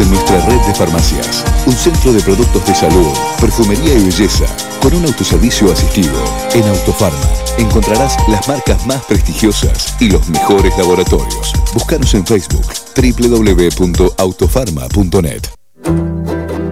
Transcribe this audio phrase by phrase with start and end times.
[0.00, 3.06] en nuestra red de farmacias, un centro de productos de salud,
[3.40, 4.46] perfumería y belleza,
[4.80, 6.14] con un autoservicio asistido.
[6.54, 7.28] En Autofarma
[7.58, 11.52] encontrarás las marcas más prestigiosas y los mejores laboratorios.
[11.74, 12.64] Búscanos en Facebook
[12.96, 15.42] www.autofarma.net.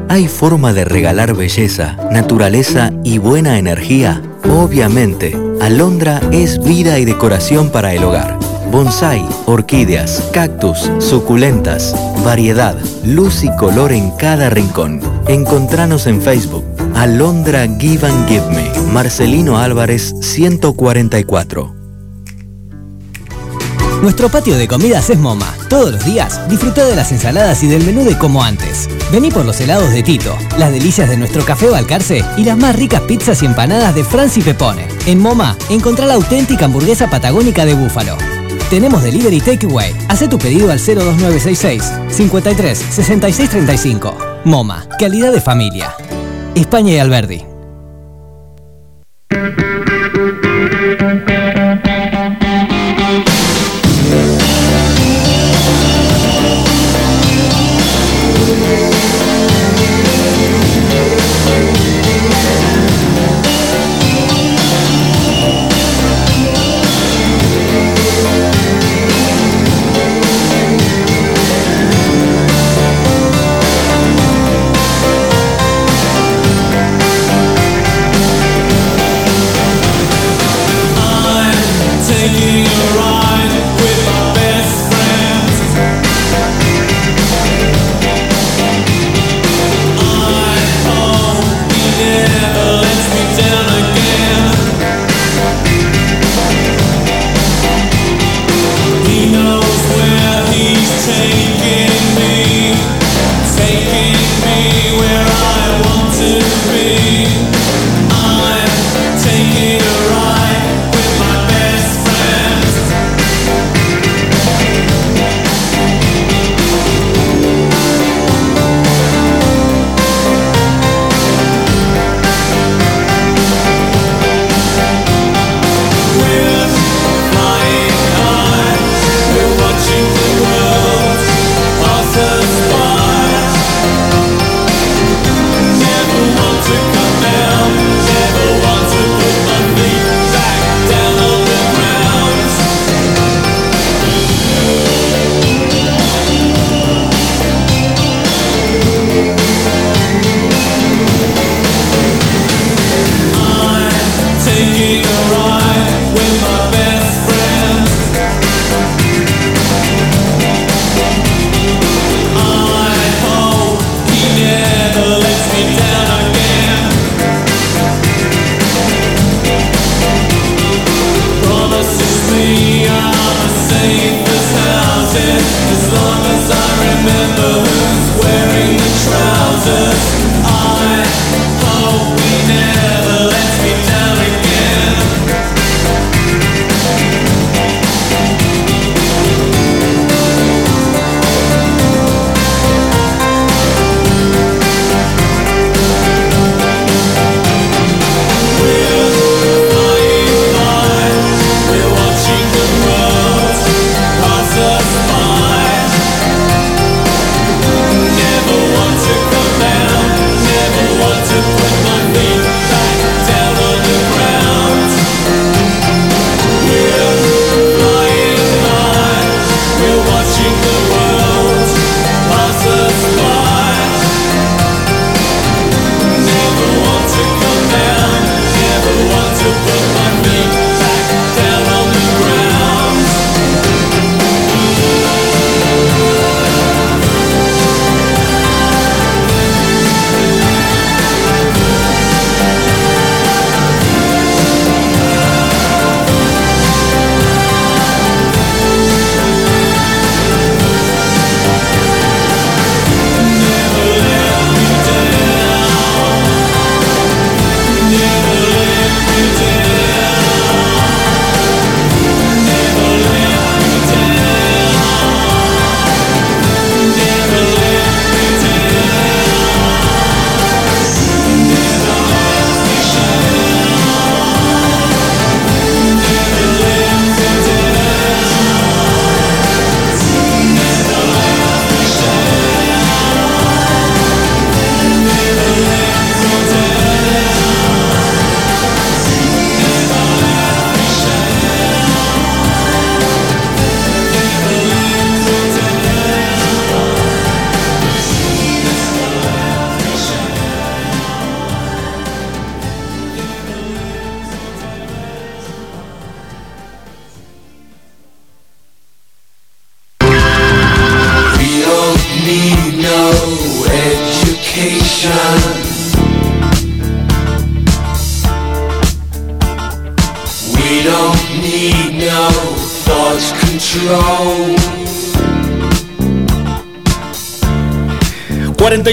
[0.09, 4.22] ¿Hay forma de regalar belleza, naturaleza y buena energía?
[4.44, 8.38] Obviamente, Alondra es vida y decoración para el hogar
[8.71, 15.01] bonsai, orquídeas, cactus, suculentas, variedad, luz y color en cada rincón.
[15.27, 16.65] Encontranos en Facebook.
[16.95, 18.71] Alondra Give and Give Me.
[18.93, 21.79] Marcelino Álvarez 144.
[24.03, 25.53] Nuestro patio de comidas es MoMA.
[25.69, 28.88] Todos los días disfruta de las ensaladas y del menú de como antes.
[29.11, 32.76] Vení por los helados de Tito, las delicias de nuestro café Balcarce y las más
[32.76, 34.87] ricas pizzas y empanadas de Franci Pepone.
[35.06, 38.17] En MoMA encontrá la auténtica hamburguesa patagónica de búfalo.
[38.70, 39.94] Tenemos delivery takeaway.
[40.09, 44.17] Haz tu pedido al 02966 53 66 35.
[44.44, 45.94] MoMA, calidad de familia.
[46.55, 47.57] España y Alberdi.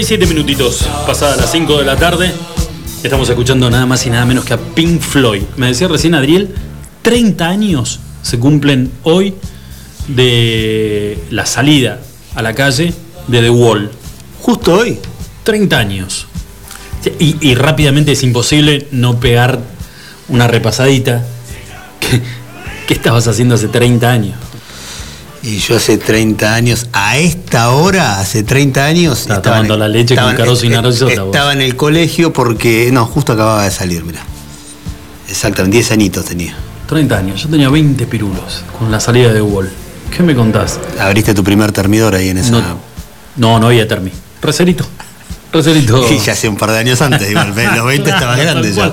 [0.06, 2.32] 47 minutitos pasadas las 5 de la tarde.
[3.02, 5.42] Estamos escuchando nada más y nada menos que a Pink Floyd.
[5.56, 6.54] Me decía recién Adriel,
[7.02, 9.34] 30 años se cumplen hoy
[10.06, 11.98] de la salida
[12.36, 12.94] a la calle
[13.26, 13.90] de The Wall.
[14.42, 15.00] Justo hoy.
[15.42, 16.28] 30 años.
[17.18, 19.58] Y, y rápidamente es imposible no pegar
[20.28, 21.26] una repasadita.
[21.98, 22.22] ¿Qué,
[22.86, 24.45] qué estabas haciendo hace 30 años?
[25.46, 29.20] Y yo hace 30 años, a esta hora, hace 30 años.
[29.20, 31.00] Estaba estaba en- tomando la leche con estaba carozo y vos.
[31.26, 32.90] Estaba en el colegio porque.
[32.92, 34.18] No, justo acababa de salir, mira.
[35.28, 36.56] Exactamente, 10 añitos tenía.
[36.88, 37.42] 30 años.
[37.44, 39.70] Yo tenía 20 pirulos con la salida de Wall.
[40.14, 40.80] ¿Qué me contás?
[40.98, 42.50] Abriste tu primer termidor ahí en esa.
[42.50, 42.62] No,
[43.36, 44.10] no, no había termi.
[44.42, 44.84] Recerito.
[45.52, 46.04] Recerito.
[46.12, 48.92] Y ya hace un par de años antes, igual, los 20 estaba grande ya.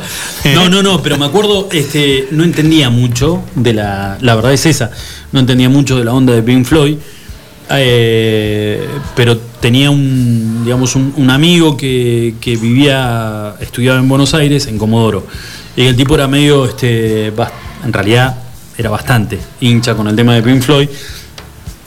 [0.53, 4.17] No, no, no, pero me acuerdo, este, no entendía mucho de la.
[4.21, 4.91] La verdad es esa.
[5.31, 6.97] No entendía mucho de la onda de Pink Floyd.
[7.69, 14.67] eh, pero tenía un, digamos, un, un amigo que, que vivía, estudiaba en Buenos Aires,
[14.67, 15.25] en Comodoro.
[15.75, 18.37] Y el tipo era medio, este, en realidad
[18.77, 20.89] era bastante hincha con el tema de Pink Floyd.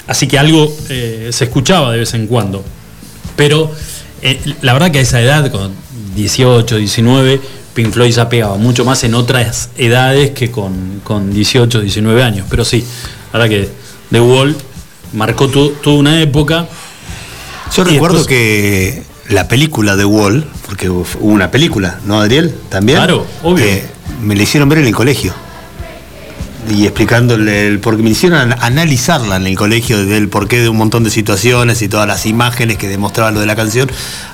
[0.07, 2.65] Así que algo eh, se escuchaba de vez en cuando.
[3.37, 3.71] Pero
[4.23, 5.73] eh, la verdad que a esa edad, con
[6.15, 7.41] 18, 19,
[7.75, 12.47] Pink Floyd ya pegaba mucho más en otras edades que con, con 18, 19 años.
[12.49, 12.85] Pero sí,
[13.33, 13.69] la verdad que
[14.11, 14.57] The Wall
[15.13, 16.67] marcó tu- toda una época.
[17.75, 22.55] Yo recuerdo después- que la película de Wall, porque hubo una película, ¿no, Adriel?
[22.69, 22.99] También.
[22.99, 23.65] Claro, obvio.
[23.65, 23.85] que
[24.23, 25.35] me la hicieron ver en el colegio.
[26.69, 30.77] Y explicándole el porque me hicieron an- analizarla en el colegio del porqué de un
[30.77, 33.91] montón de situaciones y todas las imágenes que demostraban lo de la canción.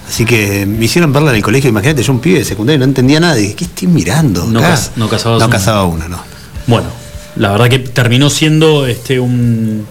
[0.09, 1.69] Así que me hicieron verla en el colegio.
[1.71, 3.35] Imagínate, yo un pibe de secundario no entendía nada.
[3.35, 4.45] Dije, ¿qué estoy mirando?
[4.47, 4.69] No acá?".
[4.71, 5.57] cas- no cazabas No una.
[5.57, 6.23] cazaba una, no.
[6.67, 6.89] Bueno,
[7.37, 9.87] la verdad que terminó siendo este un.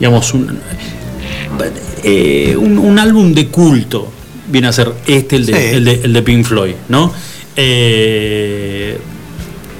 [0.00, 0.58] digamos, un.
[2.02, 4.12] eh, un, un álbum de culto.
[4.48, 5.58] Viene a ser este, el de, Sí.
[5.76, 7.12] el de, el de Pink Floyd, ¿no?
[7.56, 8.98] Eh,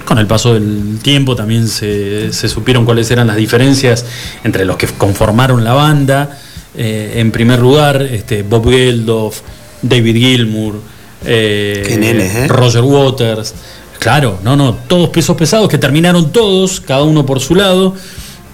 [0.07, 4.07] con el paso del tiempo también se, se supieron cuáles eran las diferencias
[4.45, 6.39] entre los que conformaron la banda.
[6.75, 9.41] Eh, en primer lugar, este, Bob Geldof,
[9.83, 10.81] David Gilmour,
[11.25, 12.49] eh, nenes, ¿eh?
[12.49, 13.55] Roger Waters.
[13.99, 17.95] Claro, no, no, todos pesos pesados que terminaron todos, cada uno por su lado.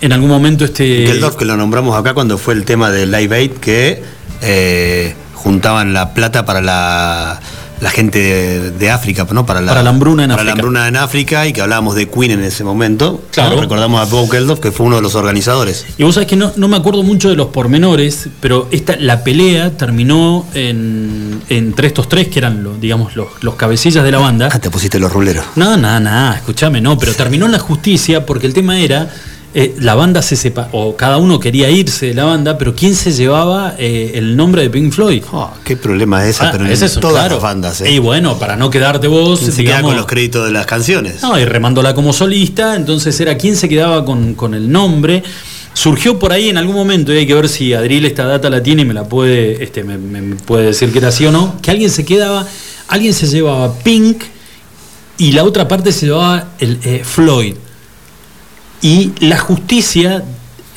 [0.01, 1.07] En algún momento este.
[1.07, 4.03] Geldorf, que lo nombramos acá cuando fue el tema del Live Aid, que
[4.41, 7.41] eh, juntaban la plata para la,
[7.83, 9.45] la gente de, de África, ¿no?
[9.45, 10.53] Para la, Para la hambruna en para la África.
[10.53, 13.21] hambruna en África y que hablábamos de Queen en ese momento.
[13.33, 13.57] Claro.
[13.57, 13.61] ¿no?
[13.63, 15.85] Recordamos a Bob Geldorf, que fue uno de los organizadores.
[15.99, 19.25] Y vos sabés que no, no me acuerdo mucho de los pormenores, pero esta, la
[19.25, 24.19] pelea terminó en, entre estos tres, que eran los, digamos, los, los cabecillas de la
[24.19, 24.49] banda.
[24.53, 25.45] Ah, te pusiste los ruleros.
[25.57, 29.11] No, no, no, escúchame, no, pero terminó en la justicia porque el tema era,
[29.55, 32.95] eh, la banda se sepa, o cada uno quería irse de la banda, pero ¿quién
[32.95, 35.23] se llevaba eh, el nombre de Pink Floyd?
[35.33, 37.35] Ah, qué problema es esa, Ah, pero en ese es un- todas claro.
[37.37, 37.81] las bandas.
[37.83, 37.91] ¿eh?
[37.91, 40.65] Y bueno, para no quedarte vos, ¿Quién se queda digamos, con los créditos de las
[40.67, 41.23] canciones?
[41.23, 45.23] no, y remándola como solista, entonces era quién se quedaba con, con el nombre.
[45.75, 48.63] Surgió por ahí en algún momento, y hay que ver si Adriel esta data la
[48.63, 51.57] tiene y me la puede, este, me, me puede decir que era así o no,
[51.63, 52.47] que alguien se quedaba,
[52.89, 54.23] alguien se llevaba Pink
[55.19, 57.55] y la otra parte se llevaba el Floyd.
[58.83, 60.23] Y la justicia,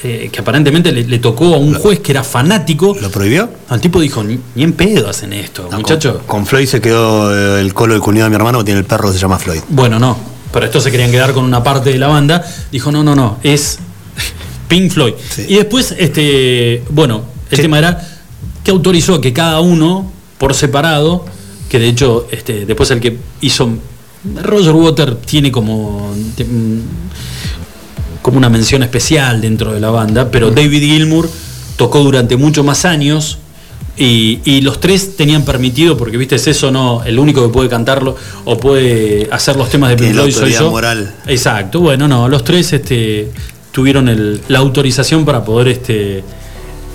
[0.03, 3.49] eh, que aparentemente le, le tocó a un juez que era fanático, ¿Lo prohibió?
[3.69, 6.17] al tipo dijo, ni, ni en pedo hacen esto, No, muchachos.
[6.17, 8.79] Con, con Floyd se quedó eh, el colo del cuñado de mi hermano, que tiene
[8.79, 9.61] el perro que se llama Floyd.
[9.69, 10.15] Bueno, no,
[10.53, 12.45] pero estos se querían quedar con una parte de la banda.
[12.71, 13.79] Dijo, no, no, no, es
[14.67, 15.13] Pink Floyd.
[15.29, 15.45] Sí.
[15.49, 17.61] Y después, este, bueno, el Sí.
[17.63, 18.07] tema era
[18.63, 21.25] que autorizó que cada uno, por separado,
[21.69, 23.69] que de hecho, este, después el que hizo.
[24.43, 26.11] Roger Water tiene como.
[28.25, 31.29] Como una mención especial dentro de la banda, pero David Gilmour
[31.77, 33.37] tocó durante muchos más años
[33.97, 37.69] y, y los tres tenían permitido, porque viste, es eso, no, el único que puede
[37.69, 38.15] cantarlo
[38.45, 40.71] o puede hacer los temas de Pink Floyd soy yo.
[40.71, 41.13] moral.
[41.27, 43.29] Exacto, bueno, no, los tres este,
[43.71, 46.23] tuvieron el- la autorización para poder este,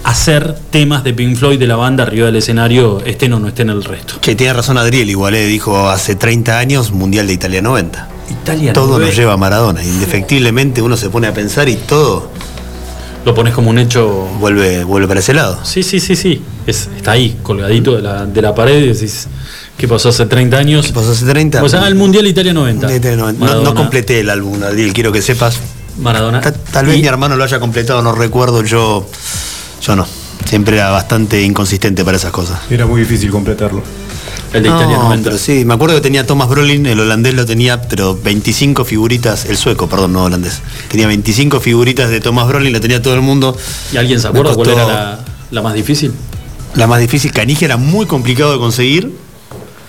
[0.03, 3.71] hacer temas de Pink Floyd de la banda arriba del escenario, estén o no estén
[3.71, 4.15] el resto.
[4.21, 8.09] Che, tiene razón Adriel, igual eh, dijo hace 30 años Mundial de Italia 90.
[8.31, 9.83] Italia todo nos lleva a Maradona.
[9.85, 12.31] Indefectiblemente uno se pone a pensar y todo
[13.25, 15.59] Lo pones como un hecho vuelve, vuelve para ese lado.
[15.65, 16.43] Sí, sí, sí, sí.
[16.67, 18.83] Es, está ahí, colgadito de la, de la pared.
[18.85, 19.27] y Decís,
[19.77, 20.87] ¿qué pasó hace 30 años?
[20.87, 21.63] ¿Qué pasó hace 30?
[21.63, 22.87] O sea, el Mundial Italia 90.
[22.87, 23.47] Mundial de Italia 90.
[23.55, 25.57] No, no completé el álbum, Adriel, quiero que sepas.
[25.99, 26.41] Maradona.
[26.41, 29.07] Ta- Tal vez Y- mi hermano lo haya completado, no recuerdo, yo,
[29.83, 30.07] yo no.
[30.47, 32.59] Siempre era bastante inconsistente para esas cosas.
[32.71, 33.83] Era muy difícil completarlo.
[34.53, 35.25] El de Italia No, 90.
[35.31, 39.45] pero sí, me acuerdo que tenía Thomas Brolin, el holandés lo tenía, pero 25 figuritas,
[39.47, 40.61] el sueco, perdón, no holandés.
[40.89, 43.57] Tenía 25 figuritas de Thomas Brolin, lo tenía todo el mundo.
[43.93, 46.13] ¿Y alguien se acuerda cuál era la, la más difícil?
[46.75, 49.13] La más difícil, Canigia era muy complicado de conseguir.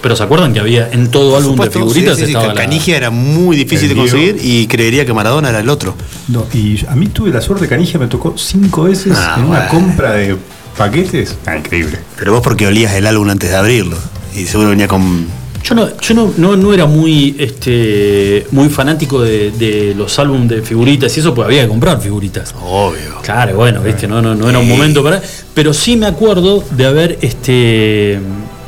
[0.02, 3.56] Pero ¿se acuerdan que había en todo álbum de figuritas sí, la- Canigia era muy
[3.56, 5.96] difícil de conseguir y creería que Maradona era el otro.
[6.28, 9.58] No, y a mí tuve la suerte, Canigia me tocó cinco veces Ah, en una
[9.68, 9.70] bueno.
[9.72, 10.38] compra de
[10.76, 11.38] paquetes.
[11.46, 12.00] Ah, increíble.
[12.18, 13.96] Pero vos porque olías el álbum antes de abrirlo.
[14.36, 15.28] Y seguro venía con.
[15.64, 20.50] Yo no, yo no, no, no era muy este muy fanático de, de los álbumes
[20.50, 22.56] de figuritas y eso, pues había que comprar figuritas.
[22.60, 23.22] Obvio.
[23.22, 25.22] Claro, bueno, viste, no, no, no era un momento para.
[25.54, 28.20] Pero sí me acuerdo de haber este.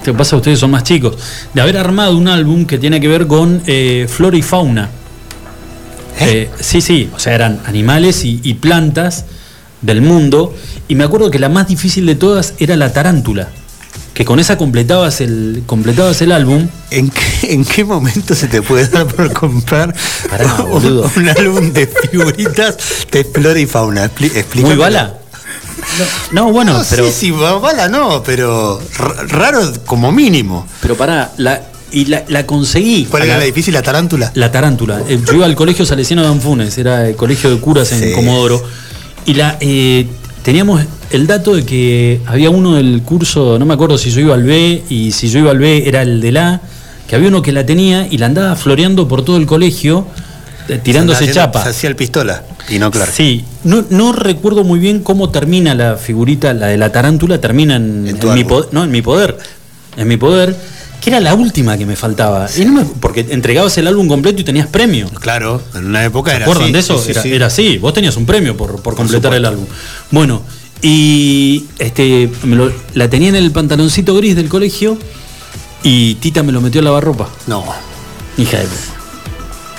[0.03, 0.35] ¿Qué pasa?
[0.35, 1.17] Ustedes son más chicos.
[1.53, 4.89] De haber armado un álbum que tiene que ver con eh, flora y fauna.
[6.19, 9.25] Eh, sí, sí, o sea, eran animales y, y plantas
[9.81, 10.53] del mundo.
[10.87, 13.49] Y me acuerdo que la más difícil de todas era la tarántula.
[14.13, 16.67] Que con esa completabas el, completabas el álbum.
[16.91, 19.93] ¿En qué, ¿En qué momento se te puede dar por comprar
[20.29, 22.77] Pará, un, álbum de figuritas
[23.11, 24.05] de flora y fauna?
[24.13, 25.15] Expli- ¿Muy bala?
[26.31, 27.05] No, bueno, No, pero.
[27.07, 28.79] sí, sí, ba- bala no, pero
[29.29, 30.67] raro como mínimo.
[30.81, 33.05] Pero pará, la, y la, la conseguí.
[33.05, 33.73] ¿Cuál era la- la difícil?
[33.73, 34.31] La tarántula.
[34.35, 35.01] La tarántula.
[35.07, 38.11] Eh, Yo iba al colegio Salesiano de Anfunes, era el colegio de curas en Sí.
[38.13, 38.63] Comodoro.
[39.25, 40.07] Y la eh,
[40.43, 40.81] teníamos
[41.13, 44.43] el dato de que había uno del curso, no me acuerdo si yo iba al
[44.43, 46.61] B y si yo iba al B era el del A,
[47.07, 50.07] que había uno que la tenía y la andaba floreando por todo el colegio,
[50.69, 51.63] eh, tirándose chapa.
[51.63, 52.43] Se hacía el pistola.
[52.69, 53.11] Y no, claro.
[53.13, 57.75] Sí, no, no recuerdo muy bien cómo termina la figurita, la de la tarántula, termina
[57.75, 59.37] en, En tu en mi poder, no, en mi poder,
[59.97, 60.55] en mi poder,
[61.01, 62.47] que era la última que me faltaba.
[62.57, 65.09] Y no me- porque entregabas el álbum completo y tenías premio.
[65.19, 66.73] Claro, en una época ¿Se era acuerdan así.
[66.73, 66.97] de eso?
[66.97, 67.33] Sí, sí, era, sí.
[67.33, 69.65] era así, vos tenías un premio por, por completar el álbum.
[70.11, 70.41] Bueno,
[70.83, 74.97] y este me lo- la tenía en el pantaloncito gris del colegio
[75.81, 77.29] y Tita me lo metió en la lavarropa.
[77.47, 77.63] No.
[78.37, 78.67] Hija de...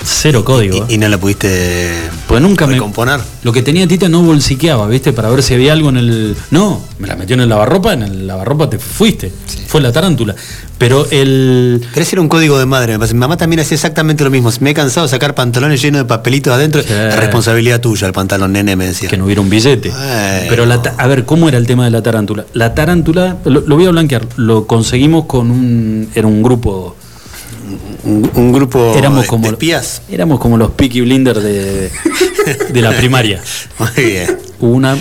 [0.05, 0.85] Cero código.
[0.87, 1.91] Y, y no la pudiste
[2.27, 2.73] Pues nunca me.
[2.73, 3.19] recomponer.
[3.43, 5.13] Lo que tenía Tita no bolsiqueaba, ¿viste?
[5.13, 6.35] Para ver si había algo en el.
[6.51, 9.31] No, me la metió en el lavarropa, en el lavarropa te fuiste.
[9.67, 10.35] Fue la tarántula.
[10.77, 11.81] Pero el.
[11.93, 13.13] Pero ese era un código de madre, me parece.
[13.13, 14.51] Mi mamá también hacía exactamente lo mismo.
[14.59, 16.81] Me he cansado de sacar pantalones llenos de papelitos adentro.
[16.83, 16.89] Sí.
[16.91, 19.09] Es responsabilidad tuya el pantalón, nene, me decía.
[19.09, 19.89] Que no hubiera un billete.
[19.89, 20.45] Bueno.
[20.49, 22.45] Pero la a ver, ¿cómo era el tema de la tarántula?
[22.53, 26.09] La tarántula, lo, lo voy a blanquear, lo conseguimos con un.
[26.13, 26.95] Era un grupo.
[28.05, 29.43] Un, un grupo Éramos de, como.
[29.47, 30.01] de espías.
[30.09, 31.89] Éramos como los Peaky Blinders de,
[32.71, 33.41] de la primaria.
[33.79, 34.37] Muy bien.
[34.59, 34.97] Hubo una,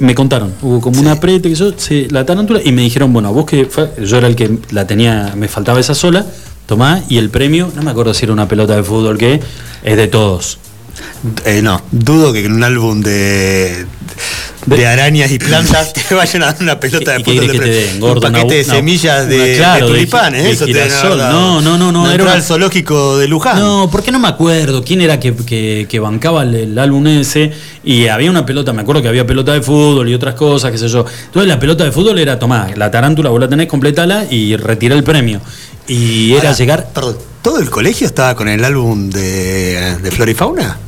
[0.00, 3.32] me contaron, hubo como una apriete que yo, sí, la tarántula, y me dijeron, bueno,
[3.32, 6.26] vos que fue- yo era el que la tenía, me faltaba esa sola,
[6.66, 9.40] tomá, y el premio, no me acuerdo si era una pelota de fútbol que
[9.84, 10.58] es de todos.
[11.44, 13.86] Eh, no, dudo que en un álbum de,
[14.66, 17.46] de arañas y plantas te vayan a dar una pelota de ¿Y qué fútbol.
[17.46, 18.26] que de te pre- den, gordo?
[18.26, 20.64] un paquete Una- de una- semillas de, una- claro, de de tulipanes, gi- de eso
[20.66, 21.18] te girasol.
[21.18, 23.58] No, no, no, no, era al zoológico de Luján.
[23.58, 27.52] No, porque no me acuerdo quién era que, que- que bancaba el, el álbum ese
[27.84, 30.78] y había una pelota, me acuerdo que había pelota de fútbol y otras cosas, qué
[30.78, 31.04] sé yo.
[31.26, 34.94] Entonces la pelota de fútbol era, tomá, la tarántula vos la tenés, completala y retirá
[34.94, 35.40] el premio.
[35.86, 36.88] Y era Ahora, llegar...
[36.92, 40.78] Perdón, ¿todo el colegio estaba con el álbum de, de Flora y Fauna?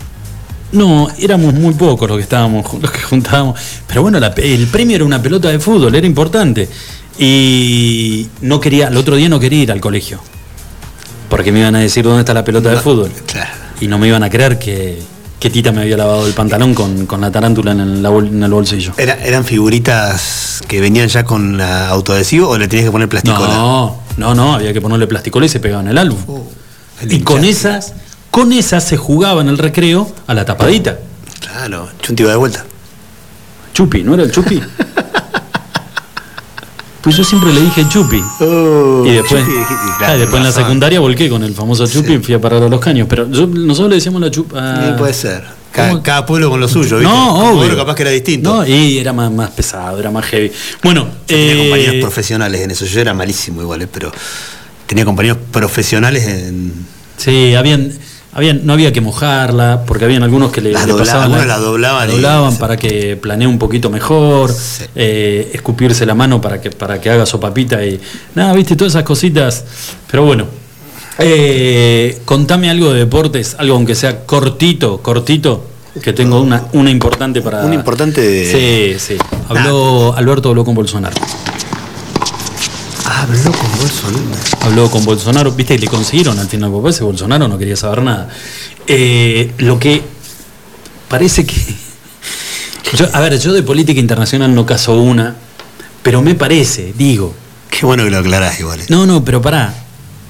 [0.73, 3.61] No, éramos muy pocos los que estábamos, los que juntábamos.
[3.87, 6.69] Pero bueno, la el premio era una pelota de fútbol, era importante.
[7.19, 10.21] Y no quería, el otro día no quería ir al colegio.
[11.29, 13.11] Porque me iban a decir dónde está la pelota de fútbol.
[13.27, 13.51] Claro.
[13.81, 15.03] Y no me iban a creer que,
[15.43, 18.51] que Tita me había lavado el pantalón con, con la tarántula en el, en el
[18.53, 18.93] bolsillo.
[18.97, 23.49] Era- ¿Eran figuritas que venían ya con la autoadhesivo o le tenías que poner plasticola?
[23.49, 26.19] No, no, no, había que ponerle plasticola y se pegaba en el álbum.
[27.01, 27.95] el y con esas,
[28.31, 30.99] con esas se jugaba en el recreo a la tapadita.
[31.41, 32.65] Claro, Chunti va de vuelta.
[33.75, 34.63] Chupi, ¿no era el Chupi?
[37.03, 38.17] Pues yo siempre le dije Chupi.
[38.17, 42.15] y después, Chupi, dijiste, ah, claro, después en la secundaria volqué con el famoso Chupi
[42.15, 43.07] y fui a parar a los caños.
[43.11, 44.77] Pero yo- nosotros le decíamos la Chupa.
[44.77, 45.63] Sí, puede ser.
[45.73, 47.13] Cada, pueblo con lo suyo, ¿viste?
[47.13, 47.75] No, obvio.
[47.77, 48.57] capaz que era distinto.
[48.57, 50.53] No, y era más, más pesado, era más heavy.
[50.83, 52.85] Bueno, Tenía eh, compañeros profesionales en eso.
[52.85, 54.13] Yo era malísimo igual, eh, pero
[54.87, 56.73] tenía compañeros profesionales en.
[57.17, 57.93] Sí, habían,
[58.33, 62.09] habían, no había que mojarla, porque habían algunos que le, doblaban, pasaban algunos la doblaban
[62.09, 64.85] y- doblaban para que planee un poquito mejor, Sí.
[64.95, 68.01] eh, escupirse la mano para que, para que haga sopapita y
[68.35, 69.65] nada, viste, todas esas cositas.
[70.11, 70.47] Pero bueno,
[71.19, 75.67] eh, contame algo de deportes, algo aunque sea cortito, cortito,
[76.03, 77.65] que tengo una, una importante para.
[77.67, 79.19] Una importante de- Sí, sí.
[79.49, 81.15] Habló, Alberto habló con Bolsonaro.
[83.23, 84.25] Habló con Bolsonaro.
[84.61, 88.03] Habló con Bolsonaro, viste, y le consiguieron al final, porque ese Bolsonaro no quería saber
[88.03, 88.29] nada.
[88.87, 90.03] Eh, lo que
[91.09, 91.55] parece que.
[92.97, 95.35] Yo- a ver, yo de política internacional no caso una,
[96.03, 97.33] Pero me parece, digo.
[97.71, 98.81] Qué bueno que lo aclarás igual.
[98.81, 98.87] eh.
[98.91, 99.73] No, no, pero pará.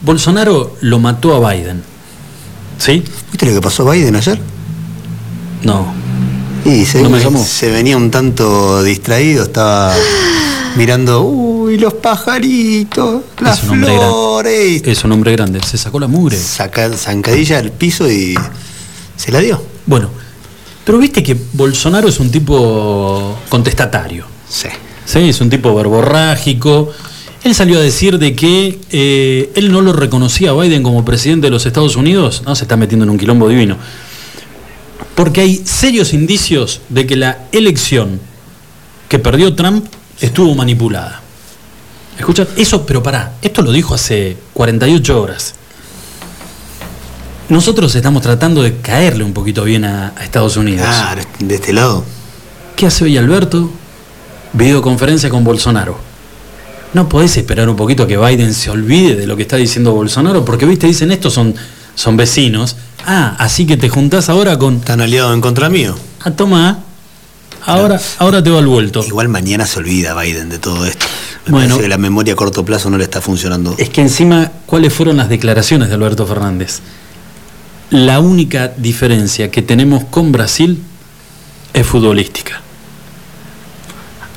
[0.02, 1.82] Bolsonaro lo mató a Biden.
[2.78, 3.02] ¿Sí?
[3.32, 4.38] ¿Viste lo que pasó a Biden ayer?
[5.62, 5.92] No.
[6.64, 7.42] Y se, No me llamó.
[7.44, 9.92] se venía un tanto distraído, estaba
[10.76, 11.22] mirando,
[11.72, 14.82] uy, los pajaritos, las es flores.
[14.84, 15.60] Es un hombre grande.
[15.62, 16.36] Se sacó la mugre.
[16.36, 18.34] Saca, zancadilla del piso y
[19.16, 19.62] se la dio.
[19.86, 20.10] Bueno,
[20.84, 24.26] pero viste que Bolsonaro es un tipo contestatario.
[24.48, 24.68] Sí.
[25.04, 26.90] Sí, es un tipo verborrágico.
[27.44, 31.48] Él salió a decir de que eh, él no lo reconocía a Biden como presidente
[31.48, 32.42] de los Estados Unidos.
[32.46, 33.76] No, se está metiendo en un quilombo divino.
[35.14, 38.20] Porque hay serios indicios de que la elección
[39.08, 39.86] que perdió Trump
[40.20, 41.21] estuvo manipulada.
[42.18, 45.54] Escucha, eso, pero pará, esto lo dijo hace 48 horas.
[47.48, 50.86] Nosotros estamos tratando de caerle un poquito bien a, a Estados Unidos.
[50.88, 52.04] Ah, de este lado.
[52.76, 53.70] ¿Qué hace hoy Alberto?
[54.52, 55.98] Videoconferencia con Bolsonaro.
[56.94, 59.92] No podés esperar un poquito a que Biden se olvide de lo que está diciendo
[59.92, 61.54] Bolsonaro, porque viste, dicen estos son,
[61.94, 62.76] son vecinos.
[63.06, 64.76] Ah, así que te juntás ahora con.
[64.76, 65.96] Están aliados en contra mío.
[66.22, 66.80] Ah, toma.
[67.64, 69.04] Ahora, ahora te va al vuelto.
[69.04, 71.06] Igual mañana se olvida Biden de todo esto.
[71.46, 71.78] Me Bueno.
[71.78, 73.74] que la memoria a corto plazo no le está funcionando.
[73.78, 76.80] Es que encima, ¿cuáles fueron las declaraciones de Alberto Fernández?
[77.90, 80.82] La única diferencia que tenemos con Brasil
[81.74, 82.60] es futbolística.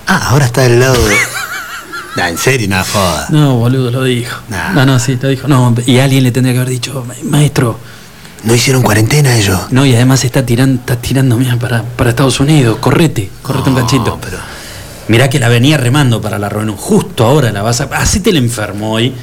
[0.08, 1.16] Ah, ahora está del lado de.
[2.16, 3.28] Nah, en serio, nada, joda.
[3.30, 4.38] No, boludo, lo dijo.
[4.48, 4.72] Nah.
[4.72, 5.50] No, no, sí, lo dijo.
[5.50, 7.78] No, y alguien le tendría que haber dicho, "Ma- maestro.
[8.46, 9.60] No hicieron cuarentena ellos.
[9.72, 12.78] No, y además está tirando, está tirando mira, para, para Estados Unidos.
[12.80, 14.18] Correte, correte un cachito.
[14.22, 14.38] pero-
[15.08, 16.78] Mirá que la venía remando para la reunión.
[16.78, 17.84] Justo ahora la vas a.
[17.86, 19.14] Hacete el enfermo hoy.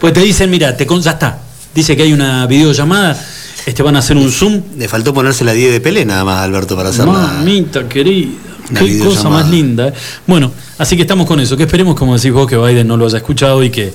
[0.00, 1.38] Pues te dicen, mira, te con, ya está.
[1.74, 3.18] Dice que hay una videollamada.
[3.66, 4.62] Este van a hacer un Zoom.
[4.78, 7.12] Le faltó ponerse la 10 de Pelé nada más, Alberto, para hacerla.
[7.12, 8.30] Mamita querida.
[8.78, 9.88] Qué cosa más linda.
[9.88, 9.92] eh.
[10.26, 11.56] Bueno, así que estamos con eso.
[11.56, 13.92] Que esperemos, como decís vos, que Biden no lo haya escuchado y que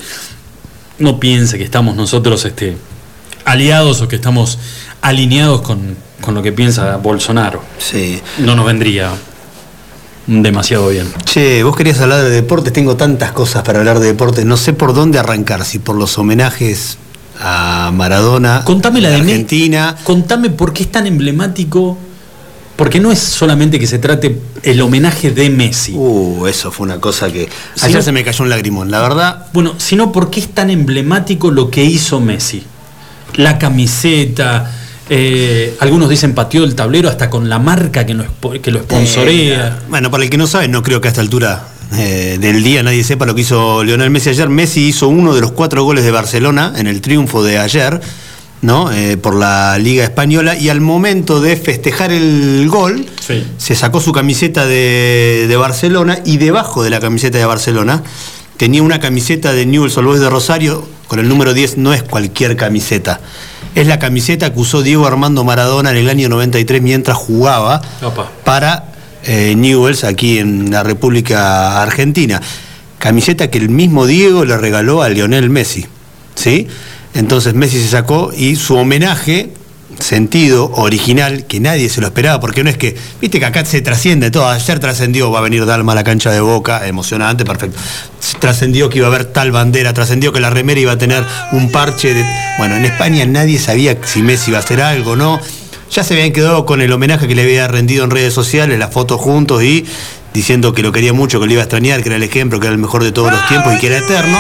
[1.00, 2.78] no piense que estamos nosotros este,
[3.46, 4.60] aliados o que estamos
[5.02, 7.64] alineados con, con lo que piensa Bolsonaro.
[7.80, 8.22] Sí.
[8.40, 9.12] No nos vendría
[10.28, 11.08] demasiado bien.
[11.26, 14.74] Che, vos querías hablar de deportes, tengo tantas cosas para hablar de deportes, no sé
[14.74, 16.98] por dónde arrancar, si por los homenajes
[17.40, 19.96] a Maradona, Contame la de Me- Argentina.
[20.04, 21.98] Contame por qué es tan emblemático.
[22.76, 25.94] Porque no es solamente que se trate el homenaje de Messi.
[25.96, 27.48] Uh, eso fue una cosa que.
[27.76, 29.48] Si Ayer no- se me cayó un lagrimón, la verdad.
[29.54, 32.64] Bueno, sino por qué es tan emblemático lo que hizo Messi.
[33.36, 34.72] La camiseta,
[35.10, 38.24] eh, algunos dicen pateó el tablero hasta con la marca que lo,
[38.62, 39.80] que lo sponsorea.
[39.90, 42.82] Bueno, para el que no sabe, no creo que a esta altura eh, del día
[42.84, 44.48] nadie sepa lo que hizo Lionel Messi ayer.
[44.50, 48.00] Messi hizo uno de los cuatro goles de Barcelona en el triunfo de ayer,
[48.62, 48.92] ¿no?
[48.92, 50.56] Eh, por la Liga Española.
[50.56, 53.46] Y al momento de festejar el gol, Sí.
[53.58, 58.04] se sacó su camiseta de, de Barcelona y debajo de la camiseta de Barcelona
[58.58, 62.04] tenía una camiseta de Newell's Old Boys de Rosario con el número 10, no es
[62.04, 63.20] cualquier camiseta.
[63.74, 68.30] Es la camiseta que usó Diego Armando Maradona en el año 93 mientras jugaba Opa.
[68.44, 68.92] para
[69.24, 72.42] eh, Newell's aquí en la República Argentina.
[73.00, 75.86] Camiseta que el mismo Diego le regaló a Lionel Messi.
[76.36, 76.68] ¿Sí?
[77.14, 79.52] Entonces Messi se sacó y su homenaje,
[80.00, 83.82] sentido, original, que nadie se lo esperaba, porque no es que, viste que acá se
[83.82, 87.80] trasciende todo, ayer trascendió, va a venir Dalma a la cancha de boca, emocionante, perfecto.
[88.40, 91.72] Trascendió que iba a haber tal bandera, trascendió que la remera iba a tener un
[91.72, 92.26] parche de.
[92.58, 95.40] Bueno, en España nadie sabía si Messi iba a hacer algo no.
[95.92, 98.94] Ya se habían quedado con el homenaje que le había rendido en redes sociales, las
[98.94, 99.86] fotos juntos y
[100.34, 102.68] diciendo que lo quería mucho, que lo iba a extrañar, que era el ejemplo, que
[102.68, 104.40] era el mejor de todos los tiempos y que era eterno.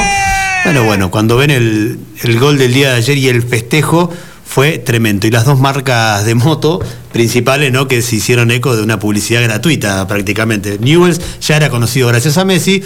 [0.64, 4.12] Bueno, bueno, cuando ven el, el gol del día de ayer y el festejo
[4.52, 5.28] fue tremendo.
[5.28, 6.82] Y las dos marcas de moto
[7.14, 7.88] principales, ¿no?
[7.88, 10.78] Que se hicieron eco de una publicidad gratuita prácticamente.
[10.78, 12.84] Newells ya era conocido gracias a Messi.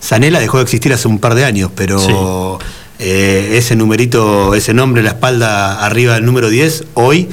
[0.00, 2.58] Sanela dejó de existir hace un par de años, pero
[2.98, 7.28] eh, ese numerito, ese nombre la espalda arriba del número 10, hoy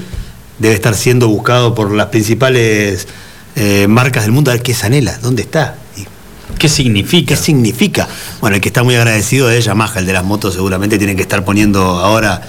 [0.59, 3.07] debe estar siendo buscado por las principales
[3.55, 4.51] eh, marcas del mundo.
[4.51, 5.77] A ver qué es Sanela, ¿dónde está?
[5.95, 6.05] Y
[6.59, 7.33] ¿Qué significa?
[7.33, 8.07] ¿Qué significa?
[8.39, 11.23] Bueno, el que está muy agradecido es Yamaha, el de las motos, seguramente tiene que
[11.23, 12.39] estar poniendo ahora.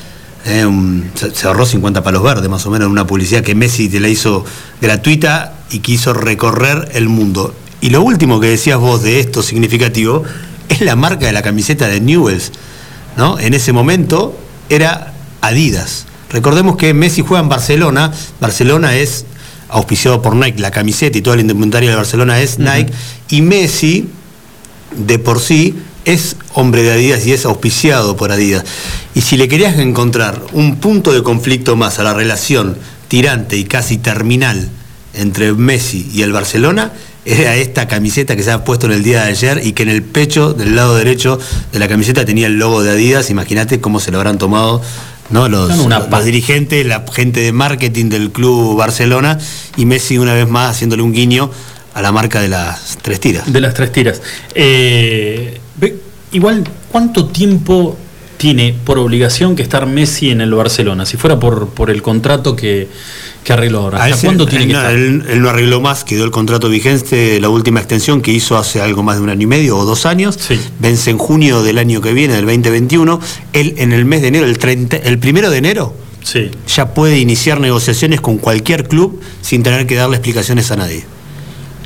[0.44, 3.54] Eh, un- se, se ahorró 50 palos verdes, más o menos, en una publicidad que
[3.54, 4.44] Messi te la hizo
[4.80, 7.54] gratuita y quiso recorrer el mundo.
[7.80, 10.24] Y lo último que decías vos de esto significativo
[10.68, 12.52] es la marca de la camiseta de Newells.
[13.16, 13.38] ¿no?
[13.38, 16.06] En ese momento era Adidas.
[16.30, 18.12] Recordemos que Messi juega en Barcelona.
[18.40, 19.24] Barcelona es
[19.70, 22.92] auspiciado por Nike, la camiseta y toda la indumentaria de Barcelona es Nike.
[23.30, 24.08] Y Messi,
[24.96, 28.64] de por sí, es hombre de Adidas y es auspiciado por Adidas.
[29.14, 32.76] Y si le querías encontrar un punto de conflicto más a la relación
[33.08, 34.68] tirante y casi terminal
[35.14, 36.92] entre Messi y el Barcelona,
[37.24, 39.90] era esta camiseta que se ha puesto en el día de ayer y que en
[39.90, 41.38] el pecho del lado derecho
[41.72, 43.28] de la camiseta tenía el logo de Adidas.
[43.30, 44.80] Imagínate cómo se lo habrán tomado
[45.30, 45.48] ¿no?
[45.48, 49.38] los, una los dirigentes, la gente de marketing del club Barcelona
[49.76, 51.50] y Messi una vez más haciéndole un guiño
[51.94, 53.52] a la marca de las tres tiras.
[53.52, 54.22] De las tres tiras.
[54.54, 55.57] Eh,
[56.32, 57.96] igual, ¿cuánto tiempo
[58.36, 61.04] tiene por obligación que estar Messi en el Barcelona?
[61.06, 62.88] Si fuera por, por el contrato que,
[63.42, 64.04] que arregló ahora.
[64.04, 64.94] ¿Hasta cuándo tiene él, que no, estar?
[64.94, 68.80] él- él no arregló más, quedó el contrato vigente, la última extensión que hizo hace
[68.80, 70.36] algo más de un año y medio o dos años.
[70.38, 70.58] Sí.
[70.78, 73.20] Vence en junio del año que viene, del 2021.
[73.52, 76.50] Él en el mes de enero, el, 30 el primero de enero, Sí.
[76.68, 81.04] ya puede iniciar negociaciones con cualquier club sin tener que darle explicaciones a nadie.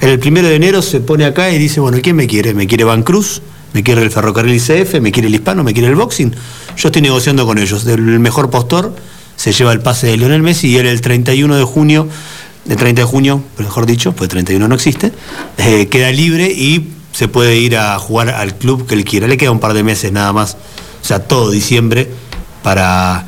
[0.00, 2.52] El primero de enero se pone acá y dice, bueno, ¿quién me quiere?
[2.54, 3.40] ¿Me quiere Van Cruz?
[3.72, 5.00] ¿Me quiere el Ferrocarril ICF?
[5.00, 5.64] ¿Me quiere el Hispano?
[5.64, 6.34] ¿Me quiere el Boxing?
[6.76, 7.86] Yo estoy negociando con ellos.
[7.86, 8.94] El mejor postor
[9.36, 12.08] se lleva el pase de Lionel Messi y él el 31 de junio,
[12.68, 15.12] el 30 de junio, mejor dicho, pues 31 no existe,
[15.58, 19.26] eh, queda libre y se puede ir a jugar al club que él quiera.
[19.26, 20.56] Le queda un par de meses nada más,
[21.02, 22.08] o sea, todo diciembre
[22.62, 23.26] para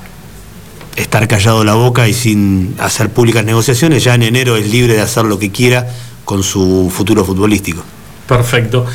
[0.97, 4.05] estar callado la boca y sin hacer públicas negociaciones.
[4.05, 5.89] Ya en enero es libre de hacer lo que quiera
[6.25, 7.83] con su futuro futbolístico.
[8.27, 8.87] Perfecto.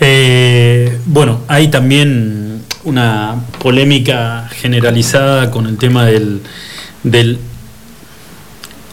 [0.00, 6.40] Eh, bueno, hay también una polémica generalizada con el tema del,
[7.02, 7.38] del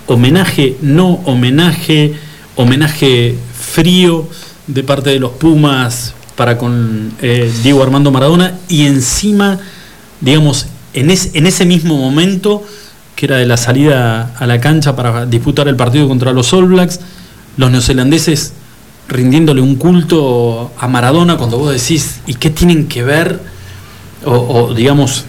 [0.07, 2.13] homenaje, no homenaje,
[2.55, 4.27] homenaje frío
[4.67, 9.59] de parte de los Pumas para con eh, Diego Armando Maradona y encima,
[10.19, 12.63] digamos, en, en ese mismo momento,
[13.15, 16.65] que era de la salida a la cancha para disputar el partido contra los All
[16.65, 16.99] Blacks,
[17.55, 18.51] los neozelandeses
[19.07, 23.39] rindiéndole un culto a Maradona cuando vos decís, ¿y qué tienen que ver?
[24.25, 25.25] O, o, digamos,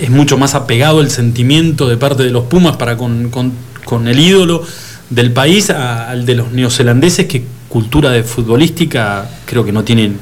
[0.00, 3.52] es mucho más apegado el sentimiento de parte de los Pumas para con, con-
[3.84, 4.62] con el ídolo
[5.10, 10.18] del país a- al de los neozelandeses que cultura de futbolística creo que no tienen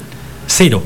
[0.47, 0.83] cero.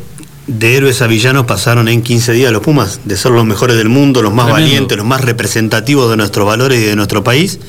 [0.48, 3.90] De héroes a villanos pasaron en 15 días los Pumas, de ser los mejores del
[3.90, 4.66] mundo, los más Tremendo.
[4.70, 7.60] valientes, los más representativos de nuestros valores y de nuestro país,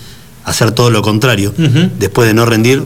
[0.44, 1.54] a hacer todo lo contrario,
[1.98, 2.82] después de no rendir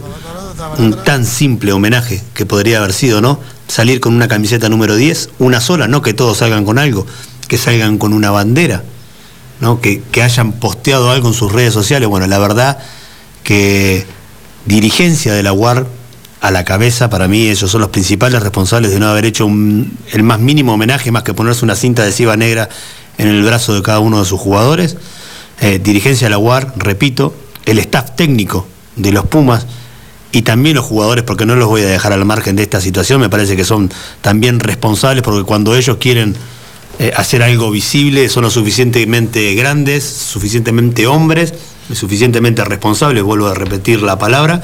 [0.78, 3.40] un tan simple homenaje que podría haber sido, ¿no?
[3.66, 7.06] Salir con una camiseta número 10, una sola, no que todos salgan con algo,
[7.48, 8.84] que salgan con una bandera,
[9.60, 9.80] ¿no?
[9.80, 12.08] Que, que hayan posteado algo en sus redes sociales.
[12.08, 12.78] Bueno, la verdad
[13.42, 14.06] que
[14.66, 15.86] dirigencia de la UAR
[16.40, 20.22] a la cabeza, para mí ellos son los principales responsables de no haber hecho el
[20.22, 22.68] más mínimo homenaje, más que ponerse una cinta adhesiva negra
[23.18, 24.96] en el brazo de cada uno de sus jugadores.
[25.60, 27.34] Eh, dirigencia de la UAR, repito,
[27.66, 29.66] el staff técnico de los Pumas
[30.30, 33.20] y también los jugadores, porque no los voy a dejar al margen de esta situación,
[33.20, 36.34] me parece que son también responsables, porque cuando ellos quieren
[36.98, 41.54] eh, hacer algo visible, son lo suficientemente grandes, suficientemente hombres,
[41.94, 44.62] suficientemente responsables, vuelvo a repetir la palabra,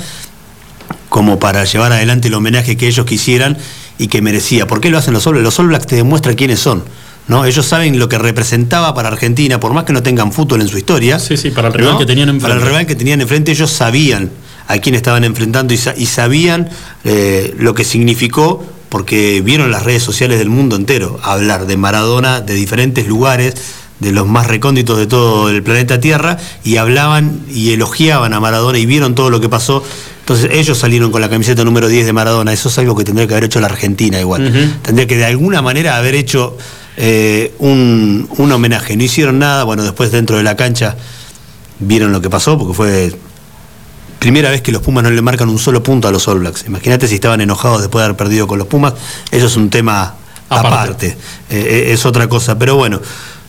[1.08, 3.56] como para llevar adelante el homenaje que ellos quisieran
[3.98, 4.66] y que merecía.
[4.66, 5.44] ¿Por qué lo hacen los All Blacks?
[5.44, 6.84] Los All Blacks te demuestran quiénes son.
[7.28, 7.46] ¿no?
[7.46, 10.76] Ellos saben lo que representaba para Argentina, por más que no tengan fútbol en su
[10.76, 11.18] historia.
[11.18, 12.48] Sí, sí, para el rival que tenían enfrente.
[12.48, 14.30] Para el rival que tenían enfrente, ellos sabían
[14.68, 16.68] a quién estaban enfrentando y, sa- y sabían
[17.04, 22.40] eh, lo que significó, porque vieron las redes sociales del mundo entero hablar de Maradona
[22.40, 23.54] de diferentes lugares,
[24.00, 28.78] de los más recónditos de todo el planeta Tierra, y hablaban y elogiaban a Maradona
[28.78, 29.82] y vieron todo lo que pasó.
[30.20, 33.26] Entonces ellos salieron con la camiseta número 10 de Maradona, eso es algo que tendría
[33.26, 34.42] que haber hecho la Argentina igual.
[34.82, 36.56] Tendría que de alguna manera haber hecho
[36.96, 38.96] eh, un, un homenaje.
[38.96, 40.96] No hicieron nada, bueno, después dentro de la cancha
[41.78, 43.14] vieron lo que pasó, porque fue
[44.24, 46.64] primera vez que los Pumas no le marcan un solo punto a los All Blacks.
[46.66, 48.94] Imagínate si estaban enojados después de haber perdido con los Pumas,
[49.30, 50.14] eso es un tema
[50.48, 50.68] Aparte.
[50.74, 51.06] aparte,
[51.50, 52.58] Eh, eh, es otra cosa.
[52.58, 53.02] Pero bueno,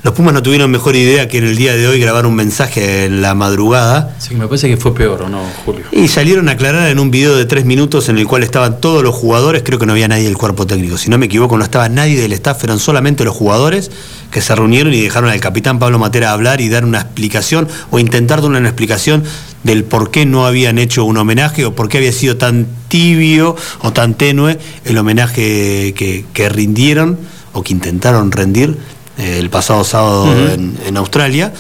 [0.03, 3.05] los Pumas no tuvieron mejor idea que en el día de hoy grabar un mensaje
[3.05, 4.17] en la madrugada.
[4.27, 5.85] Que me parece que fue peor, ¿o no, Julio?
[5.93, 9.01] Y salieron a aclarar en un video de tres minutos en el cual estaban todos
[9.01, 11.63] los jugadores, creo que no había nadie del cuerpo técnico, si no me equivoco, no
[11.63, 13.89] estaba nadie del staff, eran solamente los jugadores
[14.29, 17.97] que se reunieron y dejaron al capitán Pablo Matera hablar y dar una explicación o
[17.97, 19.23] intentar dar una explicación
[19.65, 23.56] del por qué no habían hecho un homenaje o por qué había sido tan tibio
[23.82, 27.17] o tan tenue el homenaje que, que rindieron
[27.51, 28.78] o que intentaron rendir
[29.17, 31.51] eh, el pasado sábado en, en Australia.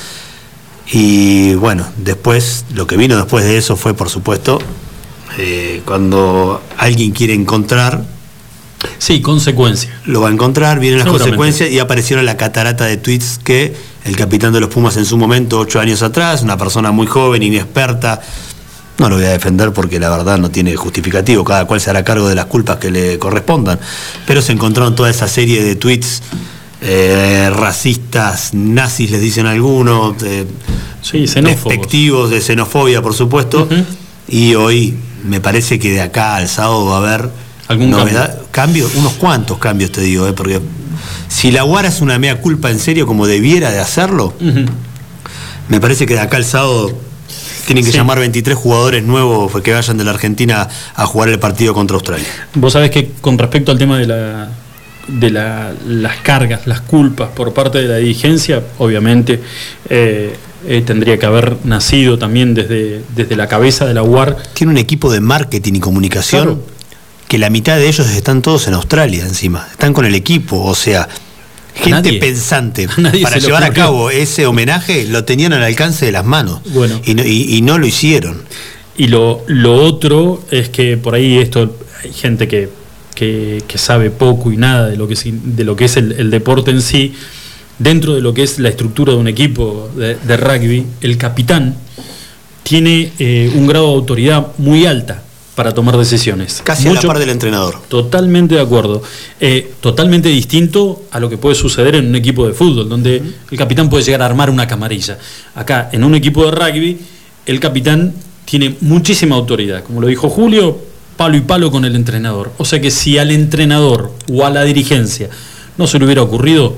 [0.91, 4.59] Y bueno, después, lo que vino después de eso fue, por supuesto,
[5.39, 8.03] eh, cuando alguien quiere encontrar,
[8.99, 9.89] Sí, consecuencia.
[10.05, 13.73] lo va a encontrar, vienen las consecuencias y aparecieron la catarata de tweets que
[14.05, 17.43] el capitán de los Pumas en su momento, ocho años atrás, una persona muy joven,
[17.43, 18.21] inexperta,
[18.99, 22.03] no lo voy a defender porque la verdad no tiene justificativo, cada cual se hará
[22.03, 23.79] cargo de las culpas que le correspondan,
[24.25, 26.21] pero se encontraron toda esa serie de tweets
[26.81, 30.45] eh, racistas, nazis les dicen algunos, eh,
[31.01, 33.67] Sí, despectivos de xenofobia, por supuesto,
[34.27, 37.29] y hoy me parece que de acá al sábado va a haber
[37.67, 38.89] ¿Algún novedad, cambio?
[38.95, 40.33] unos cuantos cambios te digo, ¿eh?
[40.33, 40.59] porque
[41.27, 44.33] si la Guara es una mea culpa en serio como debiera de hacerlo,
[45.69, 46.91] me parece que de acá al sábado
[47.65, 47.97] tienen que Sí.
[47.97, 52.27] llamar 23 jugadores nuevos que vayan de la Argentina a jugar el partido contra Australia.
[52.53, 54.49] Vos sabés que con respecto al tema de la
[55.07, 59.39] de la- las cargas, las culpas por parte de la dirigencia, obviamente
[59.87, 60.35] eh,
[60.67, 64.35] eh, tendría que haber nacido también desde, desde la cabeza de la UAR.
[64.53, 66.63] Tiene un equipo de marketing y comunicación Claro.
[67.27, 70.75] Que la mitad de ellos están todos en Australia encima, están con el equipo, o
[70.75, 71.07] sea,
[71.73, 72.87] gente nadie- pensante
[73.23, 77.01] para llevar a cabo ese homenaje lo tenían al alcance de las manos Bueno.
[77.03, 78.41] y, no, y- y no lo hicieron.
[78.97, 82.69] Y lo, lo otro es que por ahí esto hay gente que,
[83.13, 86.29] que- que sabe poco y nada de lo que, de lo que es el, el
[86.31, 87.13] deporte en sí.
[87.77, 91.75] Dentro de lo que es la estructura de un equipo de, de rugby, el capitán
[92.63, 95.23] tiene eh, un grado de autoridad muy alta
[95.55, 96.61] para tomar decisiones.
[96.63, 97.79] Casi a Mucho- la par del entrenador.
[97.87, 99.01] Totalmente de acuerdo.
[99.39, 103.57] Eh, totalmente distinto a lo que puede suceder en un equipo de fútbol, donde el
[103.57, 105.17] capitán puede llegar a armar una camarilla.
[105.55, 106.99] Acá, en un equipo de rugby,
[107.45, 108.13] el capitán
[108.43, 109.83] tiene muchísima autoridad.
[109.83, 110.77] Como lo dijo Julio,
[111.15, 112.51] palo y palo con el entrenador.
[112.57, 115.29] O sea que si al entrenador o a la dirigencia
[115.77, 116.75] no se le hubiera ocurrido,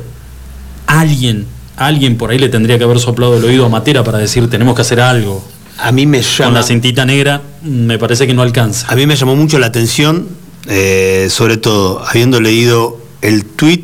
[0.86, 4.50] alguien, alguien por ahí le tendría que haber soplado el oído a Matera para decir
[4.50, 5.44] tenemos que hacer algo.
[5.80, 8.88] A mí me Con la cintita negra me parece que no alcanza.
[8.88, 10.28] a mí me llamó mucho la atención,
[10.68, 13.84] eh, sobre todo habiendo leído el tweet